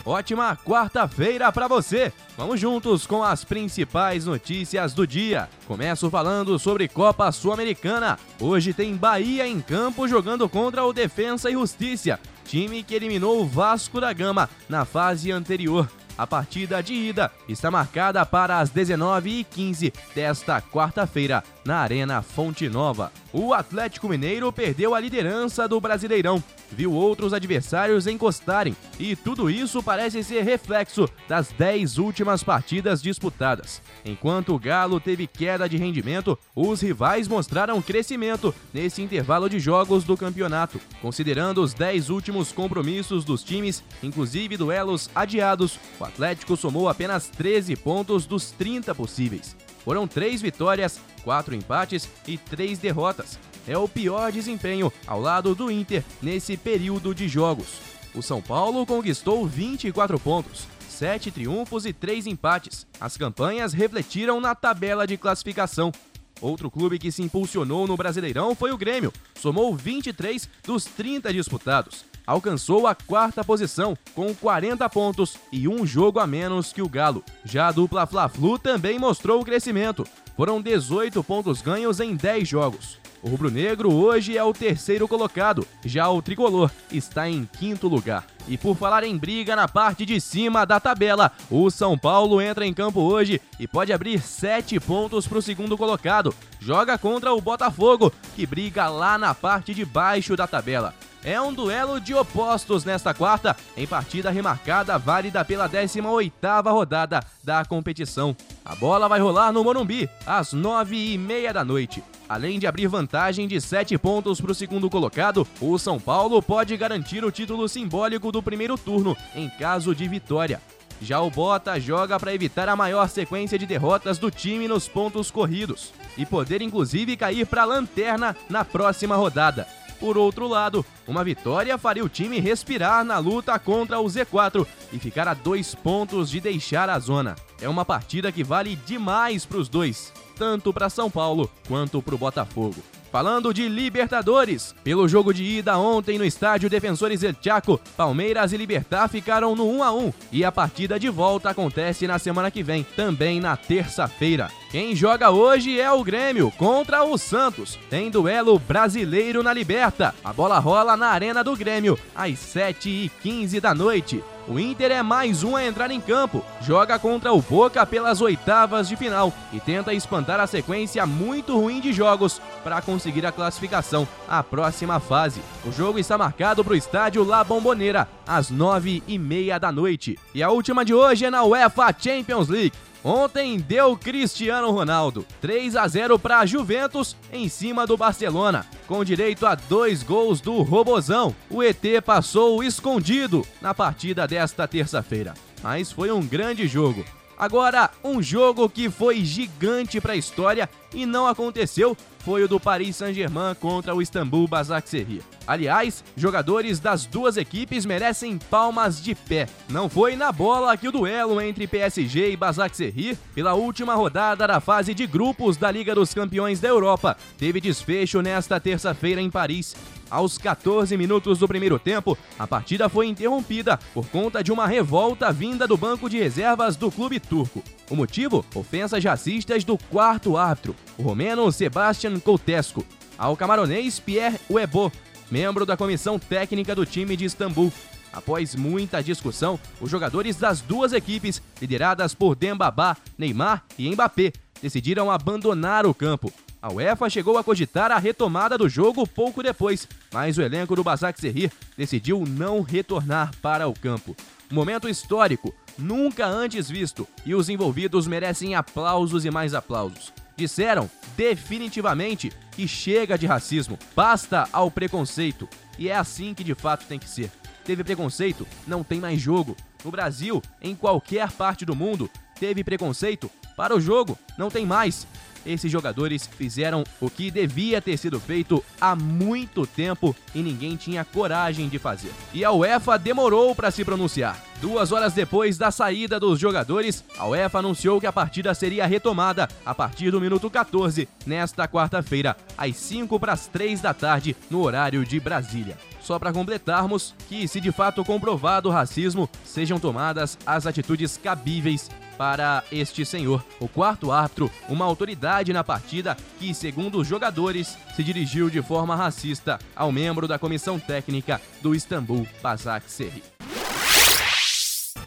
Ótima 0.06 0.56
quarta-feira 0.56 1.52
para 1.52 1.68
você! 1.68 2.14
Vamos 2.38 2.60
juntos 2.60 3.08
com 3.08 3.24
as 3.24 3.44
principais 3.44 4.28
notícias 4.28 4.94
do 4.94 5.08
dia. 5.08 5.50
Começo 5.68 6.12
falando 6.12 6.60
sobre 6.60 6.88
Copa 6.88 7.32
Sul-Americana. 7.32 8.20
Hoje 8.40 8.72
tem 8.72 8.96
Bahia 8.96 9.48
em 9.48 9.60
campo 9.60 10.08
jogando 10.08 10.48
contra 10.48 10.86
o 10.86 10.94
Defensa 10.94 11.50
e 11.50 11.54
Justiça, 11.54 12.20
time 12.46 12.84
que 12.84 12.94
eliminou 12.94 13.42
o 13.42 13.48
Vasco 13.48 14.00
da 14.00 14.14
Gama 14.14 14.48
na 14.70 14.86
fase 14.86 15.32
anterior. 15.32 15.90
A 16.18 16.26
partida 16.26 16.82
de 16.82 16.94
ida 16.94 17.32
está 17.48 17.70
marcada 17.70 18.26
para 18.26 18.60
as 18.60 18.72
19h15 18.72 19.94
desta 20.14 20.62
quarta-feira, 20.62 21.44
na 21.66 21.80
Arena 21.80 22.22
Fonte 22.22 22.70
Nova. 22.70 23.12
O 23.34 23.54
Atlético 23.54 24.08
Mineiro 24.08 24.52
perdeu 24.52 24.96
a 24.96 25.00
liderança 25.00 25.68
do 25.68 25.80
Brasileirão 25.82 26.42
viu 26.72 26.92
outros 26.92 27.34
adversários 27.34 28.08
encostarem, 28.08 28.76
e 29.00 29.16
tudo 29.16 29.50
isso 29.50 29.82
parece 29.82 30.24
ser 30.24 30.44
reflexo 30.44 31.10
das 31.28 31.52
10 31.52 31.98
últimas 31.98 32.44
partidas 32.44 33.02
disputadas. 33.02 33.82
Enquanto 34.06 34.54
o 34.54 34.60
Galo 34.60 35.00
teve 35.00 35.26
queda 35.26 35.68
de 35.68 35.78
rendimento, 35.78 36.38
os 36.56 36.80
rivais 36.80 37.28
mostraram 37.28 37.82
crescimento 37.82 38.54
nesse 38.72 39.02
intervalo 39.02 39.50
de 39.50 39.60
jogos 39.60 40.04
do 40.04 40.16
campeonato. 40.16 40.80
Considerando 41.02 41.62
os 41.62 41.74
10 41.74 42.12
últimos 42.12 42.52
compromissos 42.52 43.26
dos 43.26 43.44
times, 43.44 43.84
inclusive 44.04 44.58
duelos 44.58 45.10
adiados, 45.16 45.80
o 46.00 46.06
Atlético 46.06 46.56
somou 46.56 46.88
apenas 46.88 47.28
13 47.30 47.76
pontos 47.76 48.28
dos 48.28 48.52
30 48.52 48.94
possíveis. 48.94 49.56
Foram 49.84 50.08
três 50.08 50.40
vitórias, 50.42 51.00
quatro 51.24 51.56
empates 51.56 52.08
e 52.28 52.38
três 52.38 52.78
derrotas, 52.78 53.40
é 53.68 53.78
o 53.78 53.88
pior 53.88 54.32
desempenho 54.32 54.94
ao 55.08 55.20
lado 55.20 55.56
do 55.56 55.72
Inter 55.72 56.04
nesse 56.22 56.56
período 56.56 57.16
de 57.16 57.28
jogos. 57.28 57.82
O 58.14 58.22
São 58.22 58.42
Paulo 58.42 58.86
conquistou 58.86 59.46
24 59.46 60.20
pontos, 60.20 60.68
7 60.96 61.30
triunfos 61.30 61.86
e 61.86 61.92
3 61.92 62.26
empates. 62.26 62.88
As 63.02 63.18
campanhas 63.18 63.74
refletiram 63.74 64.40
na 64.40 64.56
tabela 64.56 65.06
de 65.06 65.18
classificação. 65.18 65.92
Outro 66.40 66.72
clube 66.72 66.98
que 66.98 67.12
se 67.12 67.22
impulsionou 67.22 67.86
no 67.86 67.98
Brasileirão 67.98 68.56
foi 68.56 68.72
o 68.72 68.78
Grêmio, 68.78 69.12
somou 69.36 69.76
23 69.76 70.50
dos 70.64 70.86
30 70.86 71.34
disputados. 71.34 72.06
Alcançou 72.26 72.88
a 72.88 72.96
quarta 72.96 73.44
posição 73.44 73.96
com 74.16 74.34
40 74.34 74.90
pontos 74.90 75.38
e 75.52 75.68
um 75.68 75.86
jogo 75.86 76.20
a 76.20 76.26
menos 76.26 76.74
que 76.74 76.82
o 76.82 76.90
Galo. 76.90 77.24
Já 77.44 77.68
a 77.68 77.72
dupla 77.72 78.08
Fla-Flu 78.08 78.58
também 78.58 78.98
mostrou 78.98 79.42
o 79.42 79.46
crescimento. 79.46 80.06
Foram 80.36 80.62
18 80.62 81.24
pontos 81.24 81.62
ganhos 81.62 82.00
em 82.00 82.16
10 82.16 82.48
jogos. 82.48 82.98
O 83.22 83.30
rubro-negro 83.30 83.92
hoje 83.92 84.38
é 84.38 84.44
o 84.44 84.54
terceiro 84.54 85.08
colocado, 85.08 85.68
já 85.84 86.08
o 86.08 86.22
tricolor 86.22 86.70
está 86.92 87.28
em 87.28 87.50
quinto 87.58 87.88
lugar. 87.88 88.24
E 88.48 88.56
por 88.56 88.76
falar 88.78 89.04
em 89.04 89.18
briga 89.18 89.56
na 89.56 89.68
parte 89.68 90.06
de 90.06 90.22
cima 90.22 90.64
da 90.64 90.80
tabela, 90.80 91.32
o 91.50 91.72
São 91.72 91.98
Paulo 91.98 92.40
entra 92.40 92.68
em 92.68 92.74
campo 92.74 93.02
hoje 93.02 93.42
e 93.60 93.68
pode 93.68 93.92
abrir 93.92 94.22
sete 94.22 94.80
pontos 94.80 95.28
para 95.28 95.40
o 95.40 95.42
segundo 95.42 95.76
colocado. 95.76 96.36
Joga 96.60 97.00
contra 97.00 97.34
o 97.34 97.42
Botafogo, 97.42 98.14
que 98.36 98.46
briga 98.46 98.88
lá 98.90 99.18
na 99.18 99.34
parte 99.34 99.74
de 99.74 99.84
baixo 99.84 100.36
da 100.36 100.46
tabela 100.46 100.94
é 101.26 101.42
um 101.42 101.52
duelo 101.52 102.00
de 102.00 102.14
opostos 102.14 102.86
nesta 102.86 103.12
quarta, 103.12 103.58
em 103.76 103.88
partida 103.88 104.30
remarcada 104.30 104.96
válida 105.00 105.44
pela 105.44 105.68
18ª 105.68 106.72
rodada 106.72 107.20
da 107.44 107.66
competição. 107.66 108.38
A 108.64 108.76
bola 108.76 109.10
vai 109.10 109.20
rolar 109.20 109.52
no 109.52 109.64
Morumbi, 109.64 110.08
às 110.26 110.54
nove 110.54 111.14
e 111.14 111.18
meia 111.18 111.52
da 111.52 111.66
noite. 111.66 112.04
Além 112.30 112.60
de 112.60 112.68
abrir 112.68 112.88
vantagem 112.88 113.48
de 113.48 113.60
sete 113.60 113.98
pontos 113.98 114.40
para 114.40 114.52
o 114.52 114.56
segundo 114.56 114.88
colocado, 114.88 115.48
o 115.60 115.78
São 115.80 116.00
Paulo 116.00 116.42
pode 116.44 116.78
garantir 116.78 117.26
o 117.26 117.32
título 117.32 117.68
simbólico 117.68 118.32
do 118.32 118.44
primeiro 118.44 118.78
turno, 118.78 119.18
em 119.34 119.50
caso 119.50 119.96
de 119.96 120.08
vitória. 120.08 120.62
Já 121.02 121.20
o 121.22 121.30
Bota 121.32 121.80
joga 121.80 122.20
para 122.20 122.34
evitar 122.34 122.70
a 122.70 122.76
maior 122.76 123.10
sequência 123.10 123.58
de 123.58 123.66
derrotas 123.66 124.20
do 124.20 124.30
time 124.30 124.68
nos 124.68 124.88
pontos 124.88 125.32
corridos 125.32 125.92
e 126.18 126.26
poder 126.26 126.62
inclusive 126.62 127.18
cair 127.18 127.46
para 127.48 127.64
a 127.64 127.66
lanterna 127.66 128.36
na 128.48 128.64
próxima 128.64 129.16
rodada. 129.16 129.68
Por 130.00 130.18
outro 130.18 130.48
lado, 130.48 130.86
uma 131.08 131.24
vitória 131.24 131.78
faria 131.78 132.04
o 132.04 132.10
time 132.10 132.40
respirar 132.40 133.04
na 133.04 133.18
luta 133.18 133.58
contra 133.58 134.00
o 134.00 134.06
Z4 134.06 134.66
e 134.92 135.00
ficar 135.00 135.28
a 135.28 135.34
dois 135.34 135.74
pontos 135.74 136.30
de 136.30 136.40
deixar 136.40 136.90
a 136.90 137.00
zona. 137.00 137.36
É 137.62 137.70
uma 137.70 137.86
partida 137.86 138.32
que 138.32 138.44
vale 138.44 138.76
demais 138.76 139.46
para 139.46 139.58
os 139.58 139.70
dois, 139.70 140.12
tanto 140.38 140.74
para 140.74 140.90
São 140.90 141.10
Paulo 141.10 141.50
quanto 141.68 142.02
para 142.02 142.16
o 142.16 142.18
Botafogo. 142.18 142.84
Falando 143.16 143.54
de 143.54 143.70
Libertadores, 143.70 144.76
pelo 144.84 145.08
jogo 145.08 145.34
de 145.34 145.42
ida 145.42 145.78
ontem 145.78 146.18
no 146.18 146.26
estádio 146.26 146.70
Defensores 146.70 147.24
El 147.24 147.34
Chaco, 147.42 147.80
Palmeiras 147.96 148.52
e 148.52 148.58
Libertar 148.58 149.08
ficaram 149.08 149.56
no 149.56 149.70
1 149.70 149.84
a 149.84 149.94
1 149.94 150.14
e 150.34 150.44
a 150.44 150.52
partida 150.52 151.00
de 151.00 151.08
volta 151.08 151.50
acontece 151.50 152.06
na 152.08 152.20
semana 152.20 152.52
que 152.52 152.62
vem, 152.62 152.84
também 152.84 153.40
na 153.40 153.56
terça-feira. 153.56 154.52
Quem 154.76 154.94
joga 154.94 155.32
hoje 155.32 155.80
é 155.80 155.90
o 155.90 156.04
Grêmio 156.04 156.52
contra 156.52 157.02
o 157.02 157.18
Santos. 157.18 157.80
Tem 157.90 158.12
duelo 158.12 158.60
brasileiro 158.60 159.42
na 159.42 159.54
Liberta. 159.54 160.14
A 160.22 160.34
bola 160.34 160.60
rola 160.60 160.98
na 160.98 161.08
Arena 161.08 161.42
do 161.42 161.56
Grêmio 161.56 161.98
às 162.14 162.32
7h15 162.32 163.62
da 163.62 163.74
noite. 163.74 164.22
O 164.50 164.60
Inter 164.60 164.92
é 164.92 165.02
mais 165.02 165.44
um 165.46 165.56
a 165.56 165.66
entrar 165.66 165.92
em 165.92 166.02
campo, 166.02 166.44
joga 166.62 167.00
contra 167.00 167.32
o 167.32 167.42
Boca 167.42 167.86
pelas 167.86 168.20
oitavas 168.20 168.90
de 168.90 168.98
final 168.98 169.34
e 169.54 169.62
tenta 169.62 169.94
espantar 169.94 170.42
a 170.42 170.46
sequência 170.46 171.06
muito 171.06 171.58
ruim 171.58 171.80
de 171.80 171.94
jogos 171.94 172.42
para 172.62 172.82
conseguir 172.82 173.26
a 173.26 173.32
classificação 173.32 174.06
à 174.28 174.44
próxima 174.44 175.00
fase. 175.00 175.40
O 175.66 175.72
jogo 175.72 176.00
está 176.00 176.18
marcado 176.18 176.66
para 176.66 176.74
o 176.74 176.76
estádio 176.76 177.24
La 177.24 177.46
Bombonera 177.46 178.10
às 178.28 178.50
nove 178.50 179.02
e 179.08 179.18
meia 179.18 179.58
da 179.58 179.72
noite. 179.72 180.20
E 180.34 180.44
a 180.44 180.52
última 180.52 180.84
de 180.84 180.94
hoje 180.94 181.24
é 181.24 181.30
na 181.30 181.46
UEFA 181.46 181.96
Champions 181.98 182.50
League. 182.50 182.74
Ontem 183.08 183.60
deu 183.60 183.96
Cristiano 183.96 184.72
Ronaldo 184.72 185.28
3 185.40 185.76
a 185.76 185.88
0 185.88 186.18
para 186.18 186.40
a 186.40 186.46
Juventus 186.48 187.16
em 187.32 187.48
cima 187.48 187.86
do 187.86 187.96
Barcelona, 187.96 188.66
com 188.88 189.06
direito 189.06 189.46
a 189.46 189.54
dois 189.54 190.02
gols 190.02 190.42
do 190.42 190.64
Robozão. 190.64 191.36
O 191.48 191.62
ET 191.62 191.84
passou 192.04 192.64
escondido 192.64 193.46
na 193.62 193.76
partida 193.76 194.28
desta 194.28 194.68
terça-feira, 194.68 195.36
mas 195.62 195.92
foi 195.92 196.12
um 196.12 196.26
grande 196.26 196.68
jogo. 196.68 197.06
Agora, 197.38 197.92
um 198.04 198.22
jogo 198.22 198.70
que 198.70 198.90
foi 198.90 199.24
gigante 199.26 200.00
para 200.00 200.14
a 200.14 200.18
história 200.18 200.70
e 200.94 201.06
não 201.06 201.28
aconteceu 201.28 201.96
foi 202.20 202.44
o 202.44 202.48
do 202.48 202.60
Paris 202.60 202.96
Saint-Germain 202.96 203.54
contra 203.56 203.94
o 203.94 204.02
Istambul 204.02 204.48
Basaksehir. 204.48 205.22
Aliás, 205.46 206.04
jogadores 206.18 206.80
das 206.80 207.06
duas 207.06 207.38
equipes 207.38 207.86
merecem 207.86 208.40
palmas 208.50 209.00
de 209.00 209.14
pé. 209.14 209.48
Não 209.70 209.88
foi 209.88 210.16
na 210.16 210.32
bola 210.32 210.76
que 210.76 210.88
o 210.88 210.92
duelo 210.92 211.40
entre 211.40 211.68
PSG 211.68 212.32
e 212.32 212.38
Basaksehir, 212.38 213.16
pela 213.36 213.54
última 213.54 213.94
rodada 213.94 214.48
da 214.48 214.60
fase 214.60 214.96
de 214.96 215.06
grupos 215.06 215.56
da 215.56 215.70
Liga 215.70 215.94
dos 215.94 216.16
Campeões 216.16 216.60
da 216.60 216.70
Europa, 216.70 217.16
teve 217.38 217.62
desfecho 217.62 218.24
nesta 218.24 218.60
terça-feira 218.60 219.22
em 219.22 219.30
Paris. 219.30 219.76
Aos 220.10 220.38
14 220.38 220.96
minutos 220.96 221.40
do 221.40 221.48
primeiro 221.48 221.80
tempo, 221.80 222.18
a 222.38 222.46
partida 222.46 222.88
foi 222.88 223.08
interrompida 223.08 223.80
por 223.94 224.08
conta 224.08 224.44
de 224.44 224.52
uma 224.52 224.68
revolta 224.68 225.32
vinda 225.32 225.68
do 225.68 225.76
banco 225.76 226.10
de 226.10 226.20
reservas 226.20 226.76
do 226.76 226.92
clube 226.92 227.20
turco. 227.20 227.64
O 227.90 227.96
motivo? 227.96 228.46
Ofensas 228.54 229.04
racistas 229.04 229.64
do 229.64 229.78
quarto 229.78 230.38
árbitro, 230.38 230.76
o 230.98 231.04
romeno 231.04 231.52
Sebastian 231.52 232.20
Coutescu, 232.20 232.86
ao 233.18 233.36
camaronês 233.36 234.00
Pierre 234.00 234.40
Uebo, 234.50 234.92
membro 235.30 235.66
da 235.66 235.78
comissão 235.78 236.20
técnica 236.20 236.76
do 236.76 236.86
time 236.86 237.18
de 237.18 237.26
Istambul. 237.26 237.72
Após 238.14 238.56
muita 238.56 239.04
discussão, 239.04 239.60
os 239.82 239.92
jogadores 239.92 240.38
das 240.38 240.62
duas 240.62 240.94
equipes, 240.94 241.42
lideradas 241.62 242.14
por 242.14 242.34
Dembabá, 242.34 242.96
Neymar 243.18 243.64
e 243.78 243.90
Mbappé, 243.92 244.32
decidiram 244.62 245.12
abandonar 245.12 245.86
o 245.86 245.94
campo. 245.94 246.32
A 246.66 246.74
UEFA 246.74 247.12
chegou 247.12 247.38
a 247.38 247.44
cogitar 247.44 247.92
a 247.92 248.00
retomada 248.00 248.58
do 248.58 248.68
jogo 248.68 249.06
pouco 249.06 249.44
depois, 249.44 249.88
mas 250.12 250.36
o 250.36 250.42
elenco 250.42 250.76
do 250.76 250.84
Basak 250.84 251.22
Serrir 251.22 251.52
decidiu 251.78 252.24
não 252.28 252.64
retornar 252.64 253.30
para 253.40 253.68
o 253.68 253.74
campo. 253.80 254.16
Momento 254.50 254.90
histórico, 254.90 255.54
nunca 255.78 256.26
antes 256.26 256.68
visto, 256.68 257.08
e 257.24 257.36
os 257.36 257.50
envolvidos 257.50 258.08
merecem 258.08 258.56
aplausos 258.56 259.26
e 259.26 259.30
mais 259.30 259.54
aplausos. 259.54 260.12
Disseram 260.36 260.90
definitivamente 261.16 262.32
que 262.54 262.68
chega 262.68 263.16
de 263.16 263.28
racismo, 263.28 263.78
basta 263.96 264.50
ao 264.52 264.72
preconceito, 264.72 265.48
e 265.78 265.88
é 265.88 265.96
assim 265.96 266.34
que 266.34 266.44
de 266.44 266.56
fato 266.56 266.88
tem 266.88 266.98
que 266.98 267.08
ser. 267.08 267.30
Teve 267.64 267.84
preconceito, 267.84 268.48
não 268.66 268.84
tem 268.84 269.00
mais 269.00 269.22
jogo. 269.22 269.56
No 269.84 269.92
Brasil, 269.92 270.42
em 270.60 270.74
qualquer 270.74 271.32
parte 271.32 271.64
do 271.64 271.76
mundo, 271.76 272.10
teve 272.40 272.64
preconceito, 272.64 273.30
para 273.56 273.76
o 273.76 273.80
jogo, 273.80 274.18
não 274.38 274.50
tem 274.50 274.66
mais 274.66 275.08
esses 275.46 275.72
jogadores 275.72 276.28
fizeram 276.28 276.84
o 277.00 277.10
que 277.10 277.30
devia 277.30 277.82
ter 277.82 277.98
sido 277.98 278.20
feito 278.20 278.64
há 278.82 278.96
muito 278.96 279.68
tempo 279.68 280.16
e 280.34 280.42
ninguém 280.42 280.76
tinha 280.76 281.06
coragem 281.06 281.70
de 281.70 281.78
fazer. 281.78 282.12
E 282.34 282.44
a 282.44 282.52
UEFA 282.52 282.98
demorou 282.98 283.54
para 283.54 283.72
se 283.72 283.86
pronunciar. 283.86 284.42
Duas 284.60 284.92
horas 284.92 285.14
depois 285.14 285.58
da 285.58 285.70
saída 285.70 286.20
dos 286.20 286.40
jogadores, 286.40 287.04
a 287.18 287.28
UEFA 287.28 287.60
anunciou 287.60 288.00
que 288.00 288.08
a 288.08 288.14
partida 288.14 288.54
seria 288.54 288.88
retomada 288.88 289.48
a 289.66 289.76
partir 289.76 290.12
do 290.12 290.22
minuto 290.22 290.50
14, 290.50 291.08
nesta 291.26 291.68
quarta-feira, 291.68 292.36
às 292.58 292.76
5 292.78 293.20
para 293.20 293.34
as 293.34 293.48
3 293.48 293.82
da 293.82 293.94
tarde, 293.94 294.36
no 294.50 294.64
horário 294.64 295.06
de 295.06 295.20
Brasília. 295.20 295.78
Só 296.02 296.18
para 296.18 296.32
completarmos 296.32 297.14
que, 297.28 297.48
se 297.48 297.60
de 297.60 297.72
fato 297.72 298.04
comprovado 298.06 298.70
o 298.70 298.72
racismo, 298.72 299.30
sejam 299.44 299.80
tomadas 299.80 300.38
as 300.46 300.66
atitudes 300.66 301.18
cabíveis 301.18 301.90
para 302.18 302.64
este 302.72 303.06
senhor. 303.06 303.44
O 303.60 303.68
quarto 303.68 304.12
árbitro, 304.12 304.52
uma 304.70 304.86
autoridade 304.86 305.54
na 305.54 305.64
partida 305.64 306.18
que, 306.40 306.54
segundo 306.54 307.00
os 307.00 307.08
jogadores, 307.08 307.78
se 307.96 308.04
dirigiu 308.04 308.50
de 308.50 308.62
forma 308.62 308.96
racista 308.96 309.60
ao 309.76 309.92
membro 309.92 310.28
da 310.28 310.40
comissão 310.40 310.80
técnica 310.80 311.42
do 311.62 311.76
Istambul 311.76 312.28
Basak 312.42 312.90
Serri. 312.90 313.35